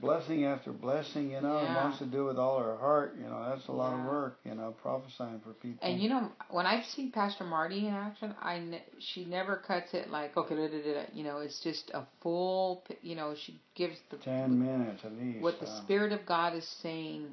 blessing 0.00 0.44
after 0.44 0.72
blessing, 0.72 1.30
you 1.30 1.40
know, 1.40 1.60
yeah. 1.60 1.66
and 1.66 1.76
wants 1.76 1.98
to 1.98 2.06
do 2.06 2.22
it 2.22 2.28
with 2.28 2.38
all 2.38 2.58
her 2.58 2.76
heart, 2.76 3.16
you 3.18 3.26
know, 3.26 3.46
that's 3.48 3.66
a 3.68 3.72
lot 3.72 3.92
yeah. 3.92 4.00
of 4.00 4.06
work, 4.06 4.38
you 4.44 4.54
know, 4.54 4.74
prophesying 4.82 5.40
for 5.40 5.52
people. 5.54 5.78
And 5.82 6.00
you 6.00 6.08
know, 6.08 6.30
when 6.50 6.66
I've 6.66 6.84
seen 6.86 7.10
Pastor 7.12 7.44
Marty 7.44 7.86
in 7.86 7.94
action, 7.94 8.34
I 8.40 8.58
ne- 8.58 8.84
she 8.98 9.24
never 9.24 9.56
cuts 9.56 9.94
it 9.94 10.10
like 10.10 10.36
okay, 10.36 10.54
da, 10.54 10.68
da, 10.68 10.82
da, 10.82 11.02
you 11.12 11.24
know, 11.24 11.38
it's 11.38 11.60
just 11.60 11.90
a 11.94 12.04
full, 12.22 12.82
you 13.02 13.14
know, 13.14 13.34
she 13.34 13.58
gives 13.74 13.96
the 14.10 14.16
ten 14.18 14.58
minutes 14.58 15.02
at 15.04 15.12
least. 15.12 15.40
What 15.40 15.60
the 15.60 15.82
Spirit 15.82 16.12
of 16.12 16.26
God 16.26 16.54
is 16.54 16.66
saying 16.82 17.28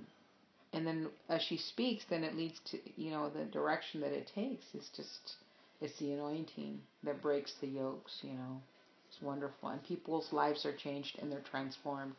and 0.73 0.85
then 0.85 1.09
as 1.29 1.41
she 1.43 1.57
speaks, 1.57 2.03
then 2.09 2.23
it 2.23 2.35
leads 2.35 2.59
to 2.71 2.77
you 2.95 3.11
know 3.11 3.29
the 3.29 3.45
direction 3.45 4.01
that 4.01 4.11
it 4.11 4.29
takes. 4.33 4.65
It's 4.73 4.89
just 4.95 5.35
it's 5.81 5.97
the 5.99 6.13
anointing 6.13 6.79
that 7.03 7.21
breaks 7.21 7.53
the 7.61 7.67
yokes. 7.67 8.19
You 8.21 8.33
know, 8.33 8.61
it's 9.09 9.21
wonderful, 9.21 9.69
and 9.69 9.83
people's 9.83 10.33
lives 10.33 10.65
are 10.65 10.75
changed 10.75 11.17
and 11.21 11.31
they're 11.31 11.43
transformed. 11.49 12.15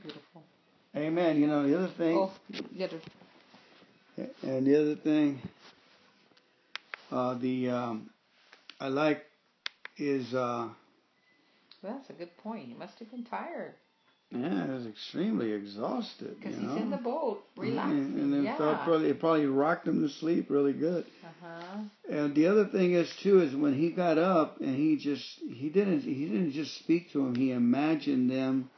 Beautiful. 0.00 0.42
Amen. 0.96 1.40
You 1.40 1.46
know 1.46 1.66
the 1.66 1.78
other 1.78 1.92
thing. 1.96 2.16
Oh, 2.16 2.32
the 2.76 2.84
other. 2.84 3.00
And 4.42 4.66
the 4.66 4.78
other 4.78 4.94
thing, 4.96 5.40
uh, 7.10 7.34
the 7.38 7.70
um, 7.70 8.10
I 8.80 8.88
like 8.88 9.24
is. 9.96 10.34
Uh, 10.34 10.68
well, 11.82 11.96
that's 11.96 12.10
a 12.10 12.12
good 12.12 12.36
point. 12.38 12.68
You 12.68 12.76
must 12.76 12.98
have 12.98 13.10
been 13.10 13.24
tired. 13.24 13.74
Yeah, 14.34 14.66
he 14.66 14.72
was 14.72 14.86
extremely 14.86 15.52
exhausted. 15.52 16.36
Because 16.40 16.56
he's 16.58 16.64
know? 16.64 16.76
in 16.76 16.90
the 16.90 16.96
boat, 16.96 17.44
relaxing. 17.56 17.98
And, 17.98 18.18
and 18.18 18.32
then 18.32 18.44
yeah. 18.44 18.56
probably 18.56 19.10
it 19.10 19.20
probably 19.20 19.46
rocked 19.46 19.86
him 19.86 20.02
to 20.02 20.08
sleep 20.08 20.48
really 20.48 20.72
good. 20.72 21.04
Uh-huh. 21.22 21.78
And 22.08 22.34
the 22.34 22.46
other 22.46 22.66
thing 22.66 22.92
is 22.92 23.12
too 23.22 23.40
is 23.42 23.54
when 23.54 23.74
he 23.74 23.90
got 23.90 24.16
up 24.16 24.60
and 24.60 24.74
he 24.74 24.96
just 24.96 25.38
he 25.40 25.68
didn't 25.68 26.02
he 26.02 26.26
didn't 26.26 26.52
just 26.52 26.78
speak 26.78 27.12
to 27.12 27.26
him. 27.26 27.34
He 27.34 27.50
imagined 27.50 28.30
them. 28.30 28.70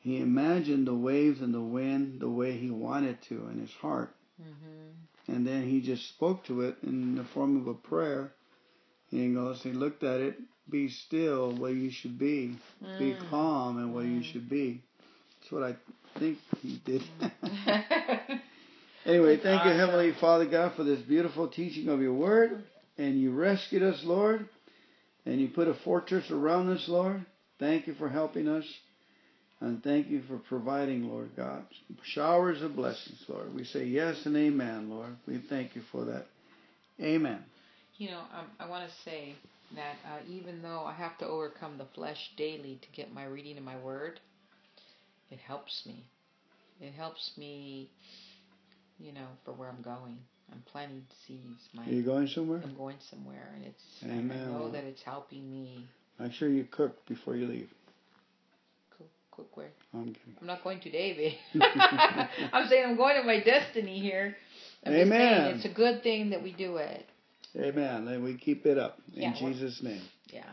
He 0.00 0.18
imagined 0.18 0.86
the 0.86 0.94
waves 0.94 1.40
and 1.40 1.54
the 1.54 1.60
wind 1.60 2.20
the 2.20 2.28
way 2.28 2.56
he 2.56 2.70
wanted 2.70 3.22
to 3.22 3.48
in 3.48 3.58
his 3.58 3.72
heart. 3.72 4.14
Mm-hmm. 4.40 5.32
And 5.34 5.46
then 5.46 5.68
he 5.68 5.80
just 5.80 6.08
spoke 6.08 6.44
to 6.44 6.60
it 6.60 6.76
in 6.82 7.16
the 7.16 7.24
form 7.24 7.60
of 7.60 7.66
a 7.66 7.74
prayer. 7.74 8.32
And 9.10 9.20
he 9.20 9.34
goes, 9.34 9.62
he 9.62 9.72
looked 9.72 10.04
at 10.04 10.20
it 10.20 10.36
be 10.70 10.88
still 10.88 11.56
where 11.56 11.70
you 11.70 11.90
should 11.90 12.18
be. 12.18 12.56
Mm. 12.84 12.98
Be 12.98 13.16
calm 13.30 13.78
and 13.78 13.94
where 13.94 14.04
mm. 14.04 14.16
you 14.16 14.32
should 14.32 14.48
be. 14.48 14.82
That's 15.40 15.52
what 15.52 15.62
I 15.62 15.76
think 16.18 16.38
he 16.62 16.80
did. 16.84 17.02
anyway, 19.06 19.36
thank 19.36 19.60
awesome. 19.60 19.72
you, 19.72 19.78
Heavenly 19.78 20.12
Father 20.20 20.46
God, 20.46 20.74
for 20.76 20.84
this 20.84 21.00
beautiful 21.00 21.48
teaching 21.48 21.88
of 21.88 22.00
your 22.00 22.14
word. 22.14 22.64
And 22.98 23.20
you 23.20 23.32
rescued 23.32 23.82
us, 23.82 24.00
Lord. 24.04 24.48
And 25.24 25.40
you 25.40 25.48
put 25.48 25.68
a 25.68 25.74
fortress 25.74 26.30
around 26.30 26.70
us, 26.70 26.84
Lord. 26.88 27.24
Thank 27.58 27.86
you 27.86 27.94
for 27.94 28.08
helping 28.08 28.48
us. 28.48 28.64
And 29.60 29.82
thank 29.82 30.08
you 30.08 30.22
for 30.28 30.36
providing, 30.36 31.08
Lord 31.08 31.30
God, 31.34 31.64
showers 32.04 32.60
of 32.60 32.76
blessings, 32.76 33.24
Lord. 33.26 33.54
We 33.54 33.64
say 33.64 33.84
yes 33.84 34.26
and 34.26 34.36
amen, 34.36 34.90
Lord. 34.90 35.16
We 35.26 35.38
thank 35.48 35.74
you 35.74 35.82
for 35.90 36.04
that. 36.04 36.26
Amen. 37.00 37.42
You 37.96 38.10
know, 38.10 38.18
um, 38.18 38.46
I 38.60 38.68
want 38.68 38.86
to 38.86 38.94
say 39.04 39.34
that 39.74 39.96
uh, 40.06 40.18
even 40.28 40.62
though 40.62 40.84
I 40.84 40.94
have 40.94 41.18
to 41.18 41.26
overcome 41.26 41.78
the 41.78 41.86
flesh 41.94 42.30
daily 42.36 42.78
to 42.82 42.88
get 42.92 43.12
my 43.12 43.24
reading 43.24 43.58
of 43.58 43.64
my 43.64 43.76
word, 43.78 44.20
it 45.30 45.38
helps 45.38 45.82
me. 45.86 46.04
It 46.80 46.92
helps 46.92 47.32
me, 47.36 47.90
you 48.98 49.12
know, 49.12 49.26
for 49.44 49.52
where 49.52 49.68
I'm 49.68 49.82
going. 49.82 50.18
I'm 50.52 50.62
planting 50.70 51.02
seeds. 51.26 51.68
My, 51.74 51.84
Are 51.84 51.90
you 51.90 52.02
going 52.02 52.28
somewhere? 52.28 52.60
I'm 52.62 52.76
going 52.76 52.98
somewhere, 53.10 53.50
and 53.56 53.64
it's. 53.64 53.82
Amen. 54.04 54.48
I 54.48 54.52
know 54.52 54.70
that 54.70 54.84
it's 54.84 55.02
helping 55.02 55.50
me. 55.50 55.86
Make 56.20 56.32
sure 56.32 56.48
you 56.48 56.64
cook 56.70 57.04
before 57.06 57.34
you 57.34 57.46
leave. 57.46 57.68
Cook, 58.96 59.08
cook 59.32 59.56
where? 59.56 59.70
I'm 59.92 60.04
kidding. 60.06 60.36
I'm 60.40 60.46
not 60.46 60.62
going 60.62 60.80
to 60.80 60.90
David. 60.90 61.32
I'm 61.60 62.68
saying 62.68 62.84
I'm 62.86 62.96
going 62.96 63.16
to 63.16 63.24
my 63.24 63.40
destiny 63.40 63.98
here. 63.98 64.36
I'm 64.84 64.92
Amen. 64.92 65.10
saying 65.10 65.56
it's 65.56 65.64
a 65.64 65.74
good 65.74 66.02
thing 66.04 66.30
that 66.30 66.42
we 66.42 66.52
do 66.52 66.76
it. 66.76 67.06
Amen. 67.58 68.08
And 68.08 68.24
we 68.24 68.36
keep 68.36 68.66
it 68.66 68.78
up 68.78 68.98
in 69.14 69.22
Yeah, 69.22 69.34
Jesus' 69.34 69.82
name. 69.82 70.02
Yeah. 70.32 70.44